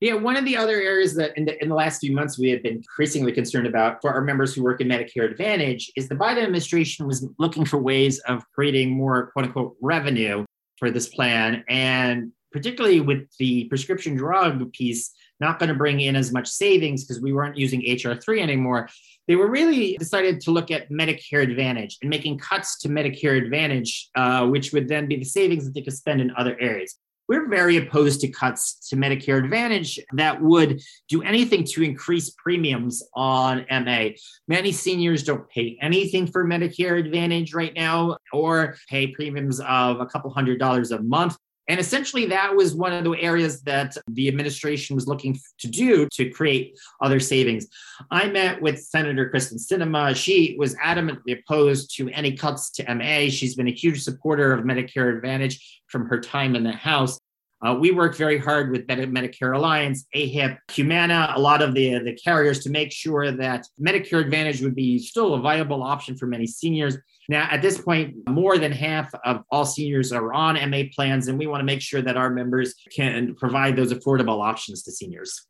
Yeah, 0.00 0.14
one 0.14 0.36
of 0.36 0.46
the 0.46 0.56
other 0.56 0.80
areas 0.80 1.14
that 1.16 1.36
in 1.36 1.44
the, 1.44 1.62
in 1.62 1.68
the 1.68 1.74
last 1.74 2.00
few 2.00 2.12
months 2.12 2.38
we 2.38 2.48
have 2.50 2.62
been 2.62 2.76
increasingly 2.76 3.32
concerned 3.32 3.66
about 3.66 4.00
for 4.00 4.10
our 4.10 4.22
members 4.22 4.54
who 4.54 4.62
work 4.62 4.80
in 4.80 4.88
Medicare 4.88 5.30
Advantage 5.30 5.92
is 5.94 6.08
the 6.08 6.14
Biden 6.14 6.42
administration 6.42 7.06
was 7.06 7.28
looking 7.38 7.66
for 7.66 7.76
ways 7.76 8.18
of 8.20 8.42
creating 8.54 8.90
more 8.90 9.30
quote 9.32 9.44
unquote 9.44 9.76
revenue 9.82 10.46
for 10.78 10.90
this 10.90 11.08
plan. 11.08 11.64
And 11.68 12.32
particularly 12.50 13.00
with 13.00 13.28
the 13.38 13.64
prescription 13.64 14.16
drug 14.16 14.72
piece, 14.72 15.12
not 15.38 15.58
going 15.58 15.68
to 15.68 15.74
bring 15.74 16.00
in 16.00 16.16
as 16.16 16.32
much 16.32 16.48
savings 16.48 17.04
because 17.04 17.20
we 17.20 17.34
weren't 17.34 17.58
using 17.58 17.82
HR3 17.82 18.40
anymore. 18.40 18.88
They 19.28 19.36
were 19.36 19.50
really 19.50 19.98
decided 19.98 20.40
to 20.42 20.50
look 20.50 20.70
at 20.70 20.90
Medicare 20.90 21.42
Advantage 21.42 21.98
and 22.00 22.08
making 22.08 22.38
cuts 22.38 22.78
to 22.80 22.88
Medicare 22.88 23.36
Advantage, 23.36 24.08
uh, 24.14 24.46
which 24.46 24.72
would 24.72 24.88
then 24.88 25.08
be 25.08 25.16
the 25.16 25.24
savings 25.24 25.66
that 25.66 25.74
they 25.74 25.82
could 25.82 25.96
spend 25.96 26.22
in 26.22 26.32
other 26.36 26.58
areas 26.58 26.96
we're 27.30 27.48
very 27.48 27.76
opposed 27.76 28.20
to 28.20 28.26
cuts 28.26 28.88
to 28.88 28.96
Medicare 28.96 29.38
Advantage 29.38 30.00
that 30.14 30.42
would 30.42 30.82
do 31.08 31.22
anything 31.22 31.62
to 31.62 31.84
increase 31.84 32.30
premiums 32.30 33.04
on 33.14 33.64
MA. 33.70 34.08
Many 34.48 34.72
seniors 34.72 35.22
don't 35.22 35.48
pay 35.48 35.78
anything 35.80 36.26
for 36.26 36.44
Medicare 36.44 36.98
Advantage 36.98 37.54
right 37.54 37.72
now 37.72 38.16
or 38.32 38.74
pay 38.88 39.06
premiums 39.06 39.60
of 39.60 40.00
a 40.00 40.06
couple 40.06 40.28
hundred 40.30 40.58
dollars 40.58 40.90
a 40.90 41.00
month. 41.02 41.36
And 41.70 41.78
essentially, 41.78 42.26
that 42.26 42.56
was 42.56 42.74
one 42.74 42.92
of 42.92 43.04
the 43.04 43.12
areas 43.12 43.62
that 43.62 43.96
the 44.08 44.26
administration 44.26 44.96
was 44.96 45.06
looking 45.06 45.38
to 45.60 45.68
do 45.68 46.08
to 46.14 46.28
create 46.28 46.76
other 47.00 47.20
savings. 47.20 47.68
I 48.10 48.26
met 48.26 48.60
with 48.60 48.80
Senator 48.80 49.30
Kyrsten 49.32 49.54
Sinema. 49.54 50.16
She 50.16 50.56
was 50.58 50.74
adamantly 50.74 51.38
opposed 51.38 51.94
to 51.96 52.08
any 52.08 52.36
cuts 52.36 52.70
to 52.72 52.92
MA. 52.92 53.30
She's 53.30 53.54
been 53.54 53.68
a 53.68 53.72
huge 53.72 54.02
supporter 54.02 54.52
of 54.52 54.64
Medicare 54.64 55.14
Advantage 55.14 55.80
from 55.86 56.06
her 56.08 56.18
time 56.18 56.56
in 56.56 56.64
the 56.64 56.72
House. 56.72 57.20
Uh, 57.62 57.74
we 57.74 57.90
work 57.90 58.16
very 58.16 58.38
hard 58.38 58.70
with 58.70 58.86
Medicare 58.86 59.54
Alliance, 59.54 60.06
AHIP, 60.14 60.56
Humana, 60.72 61.32
a 61.36 61.40
lot 61.40 61.60
of 61.60 61.74
the, 61.74 61.98
the 61.98 62.14
carriers 62.14 62.60
to 62.60 62.70
make 62.70 62.90
sure 62.90 63.30
that 63.32 63.66
Medicare 63.78 64.20
Advantage 64.20 64.62
would 64.62 64.74
be 64.74 64.98
still 64.98 65.34
a 65.34 65.40
viable 65.40 65.82
option 65.82 66.16
for 66.16 66.26
many 66.26 66.46
seniors. 66.46 66.96
Now, 67.28 67.48
at 67.50 67.60
this 67.60 67.78
point, 67.78 68.16
more 68.28 68.56
than 68.56 68.72
half 68.72 69.14
of 69.24 69.42
all 69.50 69.66
seniors 69.66 70.10
are 70.10 70.32
on 70.32 70.54
MA 70.70 70.84
plans, 70.94 71.28
and 71.28 71.38
we 71.38 71.46
want 71.46 71.60
to 71.60 71.66
make 71.66 71.82
sure 71.82 72.00
that 72.00 72.16
our 72.16 72.30
members 72.30 72.74
can 72.94 73.34
provide 73.34 73.76
those 73.76 73.92
affordable 73.92 74.42
options 74.42 74.82
to 74.84 74.92
seniors. 74.92 75.46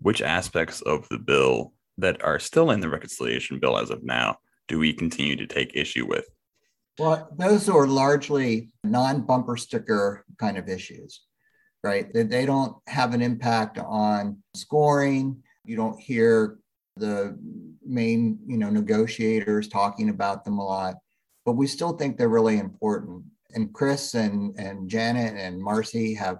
Which 0.00 0.22
aspects 0.22 0.80
of 0.82 1.06
the 1.10 1.18
bill 1.18 1.74
that 1.98 2.24
are 2.24 2.38
still 2.38 2.70
in 2.70 2.80
the 2.80 2.88
reconciliation 2.88 3.58
bill 3.58 3.78
as 3.78 3.90
of 3.90 4.02
now 4.02 4.38
do 4.68 4.78
we 4.78 4.92
continue 4.92 5.36
to 5.36 5.46
take 5.46 5.76
issue 5.76 6.06
with? 6.06 6.26
Well, 6.98 7.28
those 7.36 7.68
are 7.68 7.86
largely 7.86 8.70
non 8.82 9.22
bumper 9.22 9.56
sticker 9.56 10.24
kind 10.38 10.56
of 10.56 10.68
issues, 10.68 11.22
right? 11.82 12.12
They, 12.12 12.22
they 12.22 12.46
don't 12.46 12.76
have 12.86 13.12
an 13.12 13.20
impact 13.20 13.78
on 13.78 14.42
scoring. 14.54 15.42
You 15.64 15.76
don't 15.76 16.00
hear 16.00 16.58
the 16.96 17.38
main, 17.84 18.38
you 18.46 18.56
know, 18.56 18.70
negotiators 18.70 19.68
talking 19.68 20.08
about 20.08 20.44
them 20.44 20.58
a 20.58 20.64
lot, 20.64 20.94
but 21.44 21.52
we 21.52 21.66
still 21.66 21.92
think 21.92 22.16
they're 22.16 22.28
really 22.28 22.58
important. 22.58 23.24
And 23.54 23.72
Chris 23.74 24.14
and, 24.14 24.58
and 24.58 24.88
Janet 24.88 25.34
and 25.36 25.60
Marcy 25.60 26.14
have 26.14 26.38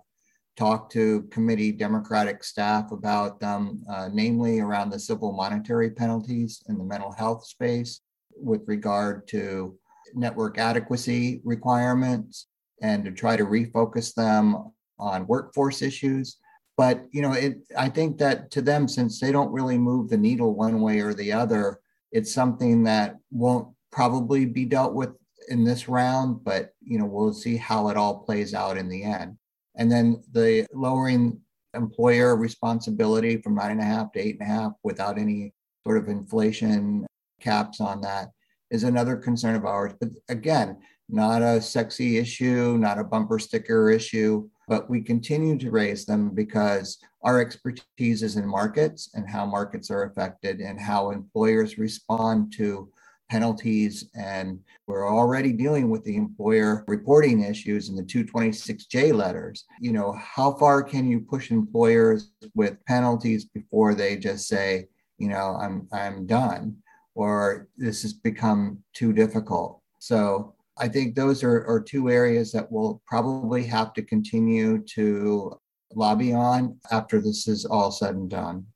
talked 0.57 0.91
to 0.93 1.25
committee 1.25 1.71
Democratic 1.71 2.43
staff 2.43 2.91
about 2.93 3.41
them, 3.41 3.85
uh, 3.91 4.09
namely 4.11 4.61
around 4.61 4.89
the 4.89 4.99
civil 4.99 5.33
monetary 5.33 5.91
penalties 5.91 6.63
in 6.69 6.79
the 6.79 6.85
mental 6.85 7.13
health 7.13 7.45
space 7.45 8.01
with 8.35 8.63
regard 8.67 9.29
to 9.29 9.79
network 10.15 10.59
adequacy 10.59 11.41
requirements 11.45 12.47
and 12.83 13.05
to 13.05 13.11
try 13.11 13.37
to 13.37 13.45
refocus 13.45 14.15
them 14.15 14.73
on 14.99 15.27
workforce 15.27 15.83
issues. 15.83 16.39
But 16.77 17.07
you 17.11 17.23
know, 17.23 17.33
it, 17.33 17.59
I 17.77 17.89
think 17.89 18.19
that 18.19 18.51
to 18.53 18.63
them, 18.63 18.87
since 18.87 19.19
they 19.19 19.33
don't 19.33 19.53
really 19.53 19.79
move 19.79 20.09
the 20.09 20.19
needle 20.19 20.55
one 20.55 20.81
way 20.81 21.01
or 21.01 21.15
the 21.15 21.33
other, 21.33 21.81
it's 22.13 22.33
something 22.33 22.85
that 22.85 23.17
won't 23.31 23.69
probably 23.91 24.45
be 24.45 24.65
dealt 24.65 24.95
with 24.95 25.11
in 25.49 25.65
this 25.65 25.89
round. 25.89 26.45
But 26.45 26.73
you 26.83 26.99
know, 26.99 27.07
we'll 27.07 27.33
see 27.33 27.57
how 27.57 27.89
it 27.89 27.97
all 27.97 28.21
plays 28.21 28.53
out 28.53 28.77
in 28.77 28.89
the 28.89 29.05
end. 29.05 29.39
And 29.77 29.91
then 29.91 30.23
the 30.33 30.67
lowering 30.73 31.41
employer 31.75 32.37
responsibility 32.37 33.41
from 33.41 33.55
nine 33.55 33.73
and 33.73 33.81
a 33.81 33.85
half 33.85 34.13
to 34.13 34.21
eight 34.21 34.39
and 34.41 34.49
a 34.49 34.53
half 34.53 34.73
without 34.83 35.19
any 35.19 35.53
sort 35.87 35.99
of 35.99 36.09
inflation 36.09 37.07
caps 37.41 37.81
on 37.81 38.01
that 38.01 38.31
is 38.71 38.85
another 38.85 39.17
concern 39.17 39.55
of 39.55 39.65
ours. 39.65 39.93
But 40.01 40.11
again, 40.29 40.79
not 41.09 41.43
a 41.43 41.61
sexy 41.61 42.19
issue, 42.19 42.77
not 42.79 42.99
a 42.99 43.05
bumper 43.05 43.39
sticker 43.39 43.91
issue, 43.91 44.49
but 44.69 44.91
we 44.91 45.01
continue 45.01 45.57
to 45.59 45.71
raise 45.71 46.05
them 46.05 46.31
because 46.31 46.99
our 47.23 47.41
expertise 47.41 48.23
is 48.23 48.37
in 48.37 48.47
markets 48.47 49.11
and 49.15 49.29
how 49.29 49.47
markets 49.47 49.91
are 49.91 50.05
affected 50.05 50.61
and 50.61 50.81
how 50.81 51.11
employers 51.11 51.79
respond 51.79 52.53
to 52.57 52.89
penalties. 53.29 54.09
And 54.15 54.61
we're 54.87 55.09
already 55.09 55.53
dealing 55.53 55.91
with 55.91 56.05
the 56.05 56.17
employer 56.17 56.85
reporting 56.87 57.43
issues 57.43 57.89
in 57.89 57.97
the 57.97 58.03
226J 58.03 59.13
letters. 59.13 59.65
You 59.81 59.93
know, 59.93 60.13
how 60.13 60.55
far 60.55 60.83
can 60.83 61.09
you 61.09 61.21
push 61.21 61.51
employers 61.51 62.33
with 62.55 62.85
penalties 62.87 63.45
before 63.45 63.95
they 63.95 64.17
just 64.17 64.49
say, 64.49 64.89
you 65.19 65.29
know, 65.29 65.57
I'm 65.61 65.89
I'm 65.93 66.27
done? 66.27 66.77
Or 67.17 67.67
this 67.79 68.03
has 68.03 68.13
become 68.13 68.79
too 68.93 69.13
difficult. 69.13 69.81
So 69.99 70.55
I 70.77 70.87
think 70.87 71.15
those 71.15 71.43
are, 71.43 71.67
are 71.67 71.81
two 71.81 72.11
areas 72.11 72.53
that 72.53 72.71
we'll 72.71 73.01
probably 73.07 73.65
have 73.65 73.95
to 73.95 74.03
continue 74.03 74.79
to 74.95 75.59
lobby 75.95 76.35
on 76.35 76.79
after 76.93 77.21
this 77.21 77.49
is 77.49 77.65
all 77.65 77.91
said 77.91 78.15
and 78.15 78.29
done. 78.29 78.67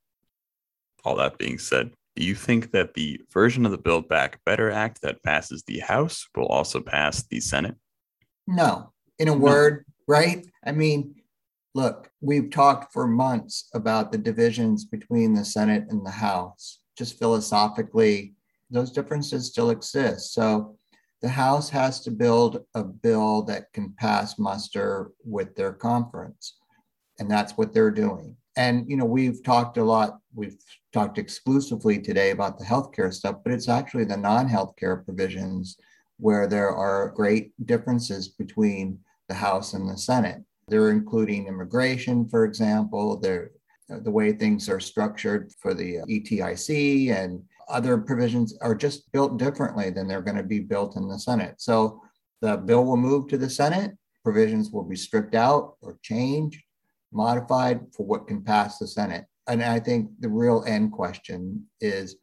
All 1.05 1.15
that 1.17 1.37
being 1.37 1.59
said, 1.59 1.91
Do 2.15 2.23
you 2.23 2.33
think 2.33 2.71
that 2.71 2.95
the 2.95 3.21
version 3.31 3.63
of 3.63 3.71
the 3.71 3.77
Build 3.77 4.09
Back 4.09 4.39
Better 4.43 4.71
Act 4.71 5.03
that 5.03 5.21
passes 5.21 5.63
the 5.63 5.79
House 5.79 6.27
will 6.35 6.47
also 6.47 6.81
pass 6.81 7.21
the 7.21 7.39
Senate? 7.39 7.75
No. 8.47 8.91
In 9.19 9.27
a 9.27 9.31
no. 9.31 9.37
word, 9.37 9.85
right? 10.07 10.47
I 10.65 10.71
mean, 10.71 11.13
look, 11.75 12.09
we've 12.21 12.49
talked 12.49 12.91
for 12.91 13.05
months 13.05 13.69
about 13.75 14.11
the 14.11 14.17
divisions 14.17 14.85
between 14.85 15.35
the 15.35 15.45
Senate 15.45 15.85
and 15.89 16.03
the 16.03 16.11
House. 16.11 16.80
Just 16.97 17.17
philosophically, 17.17 18.35
those 18.69 18.91
differences 18.91 19.47
still 19.47 19.69
exist. 19.69 20.33
So 20.33 20.77
the 21.21 21.29
House 21.29 21.69
has 21.69 21.99
to 22.01 22.11
build 22.11 22.65
a 22.73 22.83
bill 22.83 23.43
that 23.43 23.71
can 23.73 23.93
pass 23.97 24.39
muster 24.39 25.11
with 25.23 25.55
their 25.55 25.73
conference. 25.73 26.57
And 27.19 27.29
that's 27.29 27.57
what 27.57 27.73
they're 27.73 27.91
doing. 27.91 28.35
And, 28.57 28.89
you 28.89 28.97
know, 28.97 29.05
we've 29.05 29.43
talked 29.43 29.77
a 29.77 29.83
lot, 29.83 30.17
we've 30.33 30.57
talked 30.91 31.17
exclusively 31.17 31.99
today 31.99 32.31
about 32.31 32.57
the 32.57 32.65
healthcare 32.65 33.13
stuff, 33.13 33.37
but 33.43 33.53
it's 33.53 33.69
actually 33.69 34.05
the 34.05 34.17
non 34.17 34.49
healthcare 34.49 35.05
provisions 35.05 35.77
where 36.17 36.47
there 36.47 36.69
are 36.69 37.13
great 37.15 37.51
differences 37.65 38.27
between 38.27 38.99
the 39.27 39.33
House 39.35 39.73
and 39.73 39.89
the 39.89 39.97
Senate. 39.97 40.43
They're 40.67 40.91
including 40.91 41.47
immigration, 41.47 42.27
for 42.27 42.45
example, 42.45 43.17
they're, 43.17 43.51
Uh, 43.91 43.99
the 43.99 44.11
way 44.11 44.31
things 44.31 44.69
are 44.69 44.79
structured 44.79 45.51
for 45.59 45.73
the 45.73 45.99
uh, 45.99 46.05
EITC 46.05 47.11
and 47.11 47.41
other 47.69 47.97
provisions 47.97 48.57
are 48.61 48.75
just 48.75 49.11
built 49.11 49.37
differently 49.37 49.89
than 49.89 50.07
they're 50.07 50.21
going 50.21 50.37
to 50.37 50.43
be 50.43 50.59
built 50.59 50.95
in 50.95 51.07
the 51.07 51.19
Senate. 51.19 51.55
So 51.57 52.01
the 52.41 52.57
bill 52.57 52.85
will 52.85 52.97
move 52.97 53.27
to 53.29 53.37
the 53.37 53.49
Senate, 53.49 53.91
provisions 54.23 54.71
will 54.71 54.83
be 54.83 54.95
stripped 54.95 55.35
out 55.35 55.75
or 55.81 55.97
changed, 56.01 56.61
modified 57.11 57.81
for 57.95 58.05
what 58.05 58.27
can 58.27 58.43
pass 58.43 58.77
the 58.77 58.87
Senate. 58.87 59.25
And 59.47 59.63
I 59.63 59.79
think 59.79 60.09
the 60.19 60.29
real 60.29 60.63
end 60.67 60.91
question 60.91 61.65
is 61.79 62.17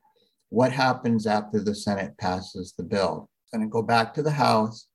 what 0.51 0.73
happens 0.73 1.27
after 1.27 1.61
the 1.61 1.75
Senate 1.75 2.17
passes 2.19 2.75
the 2.77 2.85
bill? 2.85 3.29
It's 3.43 3.53
going 3.53 3.69
to 3.69 3.71
go 3.71 3.83
back 3.83 4.15
to 4.15 4.23
the 4.23 4.31
House, 4.31 4.89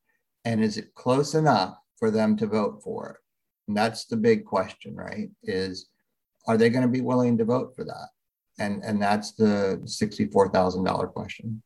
and 0.45 0.63
is 0.63 0.77
it 0.77 0.93
close 0.95 1.35
enough 1.35 1.77
for 1.97 2.09
them 2.09 2.35
to 2.37 2.47
vote 2.47 2.81
for 2.83 3.09
it? 3.11 3.17
And 3.67 3.77
that's 3.77 4.05
the 4.05 4.17
big 4.17 4.45
question, 4.45 4.95
right? 4.95 5.29
Is 5.43 5.89
are 6.47 6.57
they 6.57 6.69
going 6.69 6.83
to 6.83 6.91
be 6.91 7.01
willing 7.01 7.37
to 7.37 7.45
vote 7.45 7.75
for 7.75 7.83
that? 7.85 8.09
And 8.59 8.83
and 8.83 9.01
that's 9.01 9.31
the 9.33 9.81
sixty-four 9.85 10.49
thousand 10.49 10.83
dollar 10.83 11.07
question. 11.07 11.63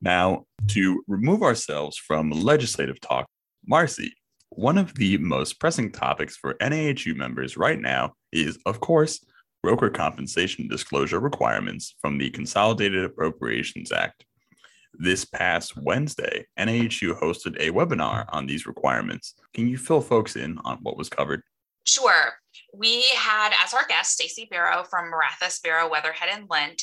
Now, 0.00 0.44
to 0.68 1.02
remove 1.08 1.42
ourselves 1.42 1.96
from 1.96 2.30
legislative 2.30 3.00
talk, 3.00 3.26
Marcy, 3.66 4.12
one 4.50 4.78
of 4.78 4.94
the 4.94 5.18
most 5.18 5.58
pressing 5.58 5.90
topics 5.90 6.36
for 6.36 6.54
NAHU 6.54 7.16
members 7.16 7.56
right 7.56 7.80
now 7.80 8.12
is, 8.32 8.58
of 8.66 8.80
course, 8.80 9.24
broker 9.62 9.90
compensation 9.90 10.68
disclosure 10.68 11.18
requirements 11.18 11.94
from 12.00 12.18
the 12.18 12.30
Consolidated 12.30 13.04
Appropriations 13.04 13.90
Act. 13.90 14.24
This 14.94 15.24
past 15.24 15.76
Wednesday, 15.76 16.46
NAHU 16.58 17.20
hosted 17.20 17.56
a 17.58 17.70
webinar 17.70 18.24
on 18.30 18.46
these 18.46 18.66
requirements. 18.66 19.34
Can 19.54 19.68
you 19.68 19.78
fill 19.78 20.00
folks 20.00 20.36
in 20.36 20.58
on 20.64 20.78
what 20.82 20.96
was 20.96 21.08
covered? 21.08 21.42
Sure. 21.84 22.34
We 22.74 23.04
had 23.16 23.52
as 23.64 23.74
our 23.74 23.86
guest 23.86 24.12
Stacy 24.12 24.46
Barrow 24.50 24.84
from 24.84 25.10
Maratha 25.10 25.50
Barrow, 25.62 25.90
Weatherhead 25.90 26.28
and 26.32 26.48
Lent, 26.48 26.82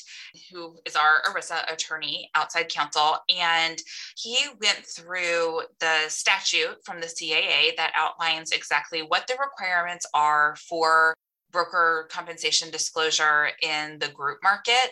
who 0.52 0.78
is 0.86 0.96
our 0.96 1.22
ERISA 1.28 1.72
attorney 1.72 2.30
outside 2.36 2.70
counsel. 2.70 3.18
And 3.30 3.82
he 4.18 4.38
went 4.62 4.86
through 4.86 5.62
the 5.80 6.08
statute 6.08 6.78
from 6.84 7.00
the 7.00 7.08
CAA 7.08 7.76
that 7.78 7.94
outlines 7.96 8.52
exactly 8.52 9.02
what 9.02 9.28
the 9.28 9.36
requirements 9.40 10.06
are 10.14 10.56
for 10.68 11.16
broker 11.52 12.10
compensation 12.12 12.70
disclosure 12.70 13.50
in 13.62 13.98
the 14.00 14.10
group 14.10 14.40
market, 14.44 14.92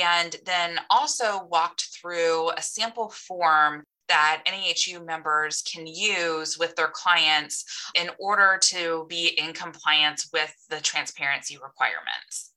and 0.00 0.36
then 0.44 0.80
also 0.90 1.44
walked 1.44 1.90
through 1.94 2.50
a 2.56 2.62
sample 2.62 3.08
form 3.10 3.84
that 4.12 4.42
NAHU 4.46 5.06
members 5.06 5.62
can 5.62 5.86
use 5.86 6.58
with 6.58 6.76
their 6.76 6.90
clients 6.92 7.64
in 7.94 8.10
order 8.18 8.58
to 8.64 9.06
be 9.08 9.28
in 9.38 9.54
compliance 9.54 10.28
with 10.34 10.54
the 10.68 10.82
transparency 10.82 11.56
requirements. 11.56 12.52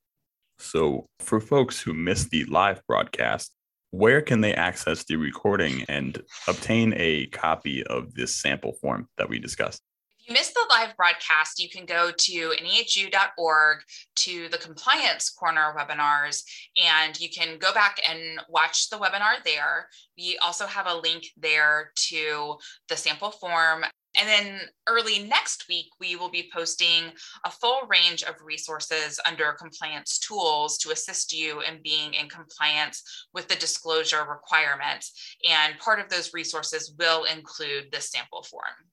So, 0.59 1.07
for 1.21 1.39
folks 1.39 1.79
who 1.79 1.93
missed 1.93 2.29
the 2.29 2.43
live 2.45 2.81
broadcast, 2.87 3.53
where 3.91 4.21
can 4.21 4.41
they 4.41 4.53
access 4.53 5.05
the 5.05 5.15
recording 5.15 5.85
and 5.87 6.21
obtain 6.49 6.93
a 6.97 7.27
copy 7.27 7.85
of 7.85 8.13
this 8.15 8.35
sample 8.35 8.73
form 8.81 9.07
that 9.17 9.29
we 9.29 9.39
discussed? 9.39 9.81
You 10.27 10.33
missed 10.33 10.55
the 10.55 10.65
live 10.71 10.97
broadcast, 10.97 11.59
you 11.59 11.69
can 11.69 11.85
go 11.85 12.09
to 12.11 12.31
nahu.org 12.31 13.77
to 14.15 14.49
the 14.49 14.57
compliance 14.57 15.29
corner 15.29 15.75
webinars 15.77 16.41
and 16.83 17.19
you 17.19 17.29
can 17.29 17.59
go 17.59 17.71
back 17.73 17.99
and 18.09 18.39
watch 18.49 18.89
the 18.89 18.97
webinar 18.97 19.43
there. 19.45 19.87
We 20.17 20.39
also 20.43 20.65
have 20.65 20.87
a 20.87 20.95
link 20.95 21.27
there 21.37 21.91
to 22.07 22.55
the 22.89 22.97
sample 22.97 23.29
form. 23.29 23.85
And 24.19 24.27
then 24.27 24.61
early 24.89 25.19
next 25.19 25.65
week, 25.69 25.89
we 25.99 26.15
will 26.15 26.31
be 26.31 26.49
posting 26.51 27.11
a 27.43 27.51
full 27.51 27.81
range 27.87 28.23
of 28.23 28.33
resources 28.43 29.19
under 29.27 29.53
compliance 29.53 30.17
tools 30.17 30.79
to 30.79 30.91
assist 30.91 31.37
you 31.37 31.61
in 31.61 31.81
being 31.83 32.15
in 32.15 32.29
compliance 32.29 33.27
with 33.31 33.47
the 33.47 33.57
disclosure 33.57 34.25
requirements. 34.27 35.37
And 35.47 35.77
part 35.77 35.99
of 35.99 36.09
those 36.09 36.33
resources 36.33 36.95
will 36.97 37.25
include 37.25 37.91
the 37.91 38.01
sample 38.01 38.41
form. 38.41 38.89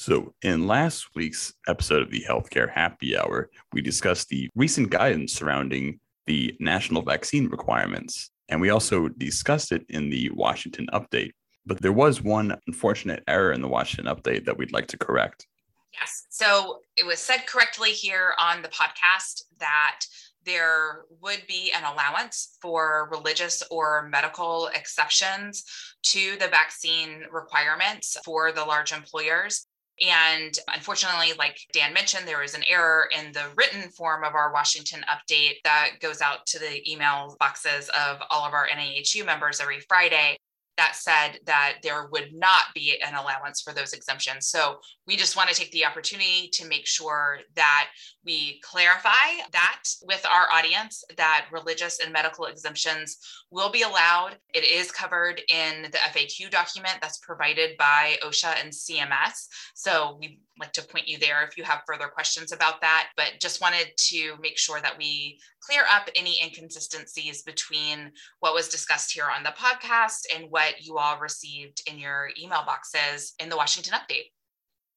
So, 0.00 0.32
in 0.40 0.66
last 0.66 1.08
week's 1.14 1.52
episode 1.68 2.00
of 2.00 2.10
the 2.10 2.24
Healthcare 2.26 2.70
Happy 2.70 3.18
Hour, 3.18 3.50
we 3.74 3.82
discussed 3.82 4.30
the 4.30 4.48
recent 4.54 4.88
guidance 4.88 5.34
surrounding 5.34 6.00
the 6.26 6.56
national 6.58 7.02
vaccine 7.02 7.48
requirements. 7.48 8.30
And 8.48 8.62
we 8.62 8.70
also 8.70 9.08
discussed 9.08 9.72
it 9.72 9.84
in 9.90 10.08
the 10.08 10.30
Washington 10.30 10.86
update. 10.94 11.32
But 11.66 11.82
there 11.82 11.92
was 11.92 12.22
one 12.22 12.56
unfortunate 12.66 13.22
error 13.28 13.52
in 13.52 13.60
the 13.60 13.68
Washington 13.68 14.06
update 14.06 14.46
that 14.46 14.56
we'd 14.56 14.72
like 14.72 14.86
to 14.86 14.96
correct. 14.96 15.46
Yes. 15.92 16.24
So, 16.30 16.78
it 16.96 17.04
was 17.04 17.18
said 17.18 17.46
correctly 17.46 17.90
here 17.90 18.32
on 18.38 18.62
the 18.62 18.68
podcast 18.68 19.42
that 19.58 20.00
there 20.46 21.02
would 21.20 21.42
be 21.46 21.72
an 21.76 21.84
allowance 21.84 22.56
for 22.62 23.10
religious 23.12 23.62
or 23.70 24.08
medical 24.08 24.68
exceptions 24.68 25.62
to 26.04 26.38
the 26.38 26.48
vaccine 26.48 27.24
requirements 27.30 28.16
for 28.24 28.50
the 28.50 28.64
large 28.64 28.92
employers. 28.92 29.66
And 30.00 30.58
unfortunately, 30.72 31.32
like 31.38 31.58
Dan 31.72 31.92
mentioned, 31.92 32.26
there 32.26 32.40
was 32.40 32.54
an 32.54 32.64
error 32.68 33.08
in 33.16 33.32
the 33.32 33.48
written 33.54 33.90
form 33.90 34.24
of 34.24 34.34
our 34.34 34.52
Washington 34.52 35.04
update 35.10 35.56
that 35.64 35.90
goes 36.00 36.22
out 36.22 36.46
to 36.46 36.58
the 36.58 36.90
email 36.90 37.36
boxes 37.38 37.90
of 37.90 38.18
all 38.30 38.46
of 38.46 38.54
our 38.54 38.66
NAHU 38.68 39.26
members 39.26 39.60
every 39.60 39.80
Friday 39.80 40.38
that 40.80 40.96
said 40.96 41.38
that 41.44 41.74
there 41.82 42.08
would 42.10 42.32
not 42.32 42.62
be 42.74 42.98
an 43.06 43.14
allowance 43.14 43.60
for 43.60 43.74
those 43.74 43.92
exemptions. 43.92 44.46
So 44.46 44.78
we 45.06 45.14
just 45.14 45.36
want 45.36 45.50
to 45.50 45.54
take 45.54 45.70
the 45.72 45.84
opportunity 45.84 46.48
to 46.54 46.66
make 46.66 46.86
sure 46.86 47.40
that 47.54 47.88
we 48.24 48.62
clarify 48.64 49.10
that 49.52 49.82
with 50.04 50.24
our 50.24 50.50
audience 50.50 51.04
that 51.18 51.48
religious 51.52 52.00
and 52.00 52.14
medical 52.14 52.46
exemptions 52.46 53.18
will 53.50 53.70
be 53.70 53.82
allowed. 53.82 54.38
It 54.54 54.64
is 54.64 54.90
covered 54.90 55.42
in 55.48 55.82
the 55.82 55.98
FAQ 55.98 56.50
document 56.50 56.96
that's 57.02 57.18
provided 57.18 57.76
by 57.76 58.16
OSHA 58.24 58.62
and 58.62 58.72
CMS. 58.72 59.48
So 59.74 60.16
we 60.18 60.38
like 60.58 60.72
to 60.72 60.82
point 60.82 61.08
you 61.08 61.18
there 61.18 61.44
if 61.44 61.58
you 61.58 61.64
have 61.64 61.82
further 61.86 62.08
questions 62.08 62.52
about 62.52 62.80
that. 62.80 63.08
But 63.18 63.34
just 63.38 63.60
wanted 63.60 63.92
to 63.96 64.34
make 64.40 64.56
sure 64.56 64.80
that 64.80 64.96
we 64.96 65.38
clear 65.70 65.84
up 65.90 66.08
any 66.16 66.36
inconsistencies 66.42 67.42
between 67.42 68.10
what 68.40 68.54
was 68.54 68.68
discussed 68.68 69.12
here 69.12 69.28
on 69.34 69.44
the 69.44 69.50
podcast 69.50 70.22
and 70.34 70.50
what 70.50 70.80
you 70.80 70.98
all 70.98 71.18
received 71.20 71.80
in 71.86 71.98
your 71.98 72.30
email 72.40 72.64
boxes 72.66 73.34
in 73.38 73.48
the 73.48 73.56
Washington 73.56 73.94
update. 73.94 74.32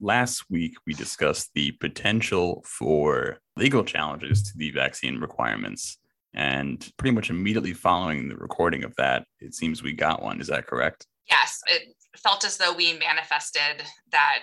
Last 0.01 0.45
week, 0.49 0.73
we 0.87 0.93
discussed 0.93 1.51
the 1.53 1.71
potential 1.73 2.63
for 2.67 3.37
legal 3.55 3.83
challenges 3.83 4.41
to 4.43 4.51
the 4.57 4.71
vaccine 4.71 5.19
requirements. 5.19 5.99
And 6.33 6.91
pretty 6.97 7.13
much 7.13 7.29
immediately 7.29 7.73
following 7.73 8.27
the 8.27 8.35
recording 8.35 8.83
of 8.83 8.95
that, 8.95 9.25
it 9.39 9.53
seems 9.53 9.83
we 9.83 9.93
got 9.93 10.23
one. 10.23 10.41
Is 10.41 10.47
that 10.47 10.65
correct? 10.65 11.05
Yes. 11.29 11.61
It 11.67 11.95
felt 12.17 12.43
as 12.43 12.57
though 12.57 12.73
we 12.73 12.97
manifested 12.97 13.85
that 14.11 14.39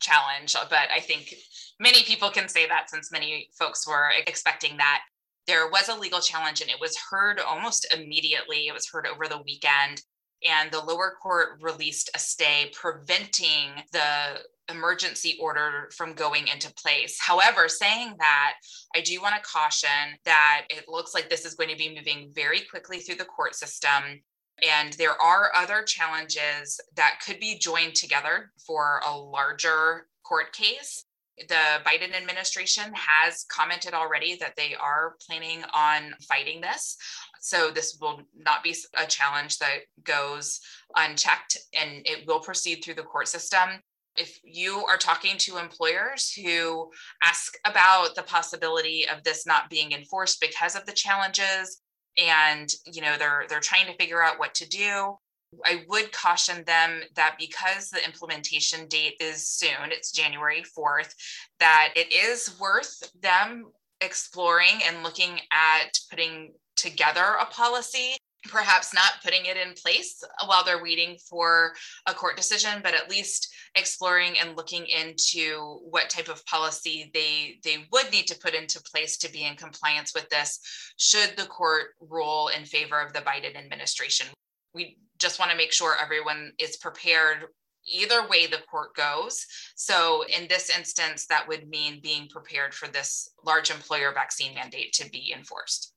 challenge, 0.00 0.54
but 0.68 0.90
I 0.94 1.00
think 1.00 1.34
many 1.80 2.02
people 2.02 2.28
can 2.28 2.48
say 2.48 2.66
that 2.68 2.90
since 2.90 3.10
many 3.10 3.48
folks 3.58 3.88
were 3.88 4.10
expecting 4.26 4.76
that. 4.76 5.00
There 5.46 5.68
was 5.68 5.88
a 5.88 5.98
legal 5.98 6.20
challenge 6.20 6.60
and 6.60 6.70
it 6.70 6.80
was 6.80 6.96
heard 7.10 7.40
almost 7.40 7.86
immediately. 7.94 8.68
It 8.68 8.74
was 8.74 8.88
heard 8.88 9.06
over 9.06 9.26
the 9.26 9.42
weekend. 9.42 10.02
And 10.48 10.70
the 10.70 10.80
lower 10.80 11.16
court 11.22 11.58
released 11.60 12.10
a 12.14 12.18
stay 12.18 12.70
preventing 12.72 13.70
the 13.92 14.40
emergency 14.70 15.36
order 15.40 15.90
from 15.94 16.14
going 16.14 16.46
into 16.48 16.72
place. 16.74 17.18
However, 17.20 17.68
saying 17.68 18.14
that, 18.18 18.54
I 18.94 19.02
do 19.02 19.20
want 19.20 19.34
to 19.34 19.42
caution 19.42 20.16
that 20.24 20.66
it 20.70 20.88
looks 20.88 21.12
like 21.12 21.28
this 21.28 21.44
is 21.44 21.54
going 21.54 21.70
to 21.70 21.76
be 21.76 21.94
moving 21.94 22.30
very 22.34 22.60
quickly 22.70 23.00
through 23.00 23.16
the 23.16 23.24
court 23.24 23.54
system. 23.54 24.22
And 24.66 24.92
there 24.94 25.20
are 25.20 25.50
other 25.54 25.82
challenges 25.82 26.80
that 26.96 27.20
could 27.24 27.40
be 27.40 27.58
joined 27.58 27.94
together 27.94 28.52
for 28.66 29.00
a 29.06 29.16
larger 29.16 30.06
court 30.22 30.52
case. 30.52 31.04
The 31.48 31.80
Biden 31.84 32.14
administration 32.14 32.92
has 32.94 33.44
commented 33.48 33.94
already 33.94 34.36
that 34.36 34.56
they 34.56 34.74
are 34.74 35.16
planning 35.26 35.62
on 35.72 36.14
fighting 36.28 36.60
this. 36.60 36.96
So 37.40 37.70
this 37.70 37.98
will 38.00 38.20
not 38.36 38.62
be 38.62 38.76
a 38.98 39.06
challenge 39.06 39.58
that 39.58 39.80
goes 40.04 40.60
unchecked 40.96 41.56
and 41.78 42.02
it 42.04 42.26
will 42.26 42.40
proceed 42.40 42.82
through 42.82 42.94
the 42.94 43.02
court 43.02 43.28
system. 43.28 43.68
If 44.16 44.38
you 44.44 44.84
are 44.86 44.98
talking 44.98 45.38
to 45.38 45.58
employers 45.58 46.32
who 46.32 46.90
ask 47.22 47.56
about 47.64 48.14
the 48.16 48.22
possibility 48.22 49.06
of 49.08 49.22
this 49.22 49.46
not 49.46 49.70
being 49.70 49.92
enforced 49.92 50.40
because 50.40 50.74
of 50.74 50.84
the 50.84 50.92
challenges 50.92 51.80
and 52.18 52.68
you 52.86 53.00
know 53.00 53.16
they're 53.16 53.44
they're 53.48 53.60
trying 53.60 53.86
to 53.86 53.96
figure 53.96 54.22
out 54.22 54.38
what 54.38 54.52
to 54.54 54.68
do 54.68 55.16
I 55.64 55.84
would 55.88 56.12
caution 56.12 56.64
them 56.64 57.00
that 57.16 57.36
because 57.38 57.90
the 57.90 58.04
implementation 58.04 58.86
date 58.88 59.16
is 59.20 59.48
soon, 59.48 59.90
it's 59.90 60.12
January 60.12 60.64
4th, 60.78 61.12
that 61.58 61.92
it 61.96 62.12
is 62.12 62.58
worth 62.60 63.10
them 63.20 63.66
exploring 64.00 64.80
and 64.86 65.02
looking 65.02 65.40
at 65.52 65.98
putting 66.08 66.52
together 66.76 67.36
a 67.40 67.46
policy 67.46 68.16
perhaps 68.48 68.94
not 68.94 69.20
putting 69.22 69.44
it 69.44 69.56
in 69.56 69.74
place 69.74 70.22
while 70.46 70.64
they're 70.64 70.82
waiting 70.82 71.18
for 71.28 71.74
a 72.06 72.14
court 72.14 72.36
decision 72.36 72.80
but 72.82 72.94
at 72.94 73.10
least 73.10 73.52
exploring 73.74 74.34
and 74.40 74.56
looking 74.56 74.86
into 74.86 75.78
what 75.90 76.08
type 76.08 76.28
of 76.28 76.44
policy 76.46 77.10
they 77.12 77.58
they 77.64 77.86
would 77.92 78.10
need 78.10 78.26
to 78.26 78.38
put 78.38 78.54
into 78.54 78.80
place 78.82 79.18
to 79.18 79.30
be 79.30 79.44
in 79.44 79.56
compliance 79.56 80.14
with 80.14 80.26
this 80.30 80.58
should 80.96 81.36
the 81.36 81.44
court 81.46 81.88
rule 82.00 82.50
in 82.56 82.64
favor 82.64 82.98
of 82.98 83.12
the 83.12 83.20
Biden 83.20 83.56
administration 83.56 84.26
we 84.74 84.98
just 85.18 85.38
want 85.38 85.50
to 85.50 85.56
make 85.56 85.72
sure 85.72 85.96
everyone 86.00 86.52
is 86.58 86.76
prepared 86.76 87.46
either 87.86 88.26
way 88.28 88.46
the 88.46 88.58
court 88.70 88.94
goes. 88.94 89.46
So, 89.74 90.24
in 90.24 90.48
this 90.48 90.76
instance, 90.76 91.26
that 91.26 91.48
would 91.48 91.68
mean 91.68 92.00
being 92.02 92.28
prepared 92.28 92.74
for 92.74 92.88
this 92.88 93.30
large 93.44 93.70
employer 93.70 94.12
vaccine 94.12 94.54
mandate 94.54 94.92
to 94.94 95.10
be 95.10 95.32
enforced. 95.36 95.92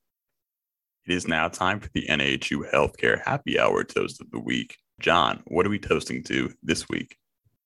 It 1.06 1.14
is 1.14 1.28
now 1.28 1.48
time 1.48 1.80
for 1.80 1.90
the 1.92 2.06
NAHU 2.08 2.70
Healthcare 2.72 3.22
Happy 3.24 3.58
Hour 3.58 3.84
Toast 3.84 4.20
of 4.20 4.30
the 4.30 4.40
Week. 4.40 4.76
John, 5.00 5.42
what 5.46 5.66
are 5.66 5.70
we 5.70 5.78
toasting 5.78 6.22
to 6.24 6.52
this 6.62 6.88
week? 6.88 7.16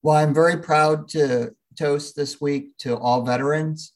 Well, 0.03 0.17
I'm 0.17 0.35
very 0.35 0.57
proud 0.57 1.09
to 1.11 1.53
toast 1.79 2.17
this 2.17 2.41
week 2.41 2.77
to 2.79 2.97
all 2.97 3.23
veterans 3.23 3.93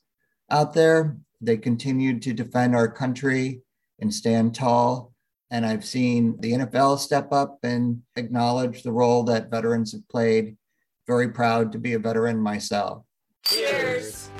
out 0.50 0.74
there. 0.74 1.16
They 1.40 1.56
continue 1.56 2.20
to 2.20 2.32
defend 2.32 2.76
our 2.76 2.88
country 2.88 3.62
and 3.98 4.14
stand 4.14 4.54
tall 4.54 5.11
and 5.52 5.66
I've 5.66 5.84
seen 5.84 6.36
the 6.40 6.52
NFL 6.52 6.98
step 6.98 7.30
up 7.30 7.58
and 7.62 8.02
acknowledge 8.16 8.82
the 8.82 8.90
role 8.90 9.22
that 9.24 9.50
veterans 9.50 9.92
have 9.92 10.08
played. 10.08 10.56
Very 11.06 11.28
proud 11.28 11.72
to 11.72 11.78
be 11.78 11.92
a 11.92 11.98
veteran 11.98 12.40
myself. 12.40 13.04
Cheers. 13.44 14.30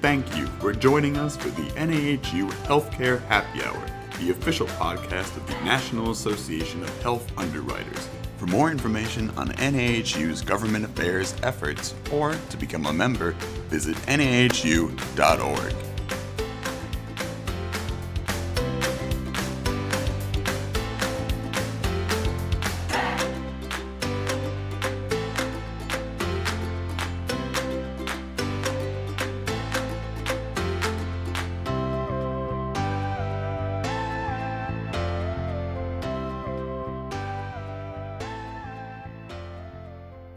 Thank 0.00 0.36
you 0.36 0.46
for 0.60 0.72
joining 0.72 1.16
us 1.16 1.36
for 1.36 1.48
the 1.48 1.68
NAHU 1.70 2.48
Healthcare 2.66 3.20
Happy 3.26 3.64
Hour, 3.64 3.84
the 4.20 4.30
official 4.30 4.68
podcast 4.68 5.36
of 5.36 5.44
the 5.48 5.54
National 5.64 6.12
Association 6.12 6.84
of 6.84 7.02
Health 7.02 7.26
Underwriters. 7.36 8.08
For 8.36 8.46
more 8.46 8.70
information 8.70 9.30
on 9.30 9.48
NAHU's 9.48 10.42
government 10.42 10.84
affairs 10.84 11.34
efforts 11.42 11.94
or 12.12 12.36
to 12.50 12.56
become 12.56 12.86
a 12.86 12.92
member, 12.92 13.32
visit 13.70 13.96
nahu.org. 14.06 15.74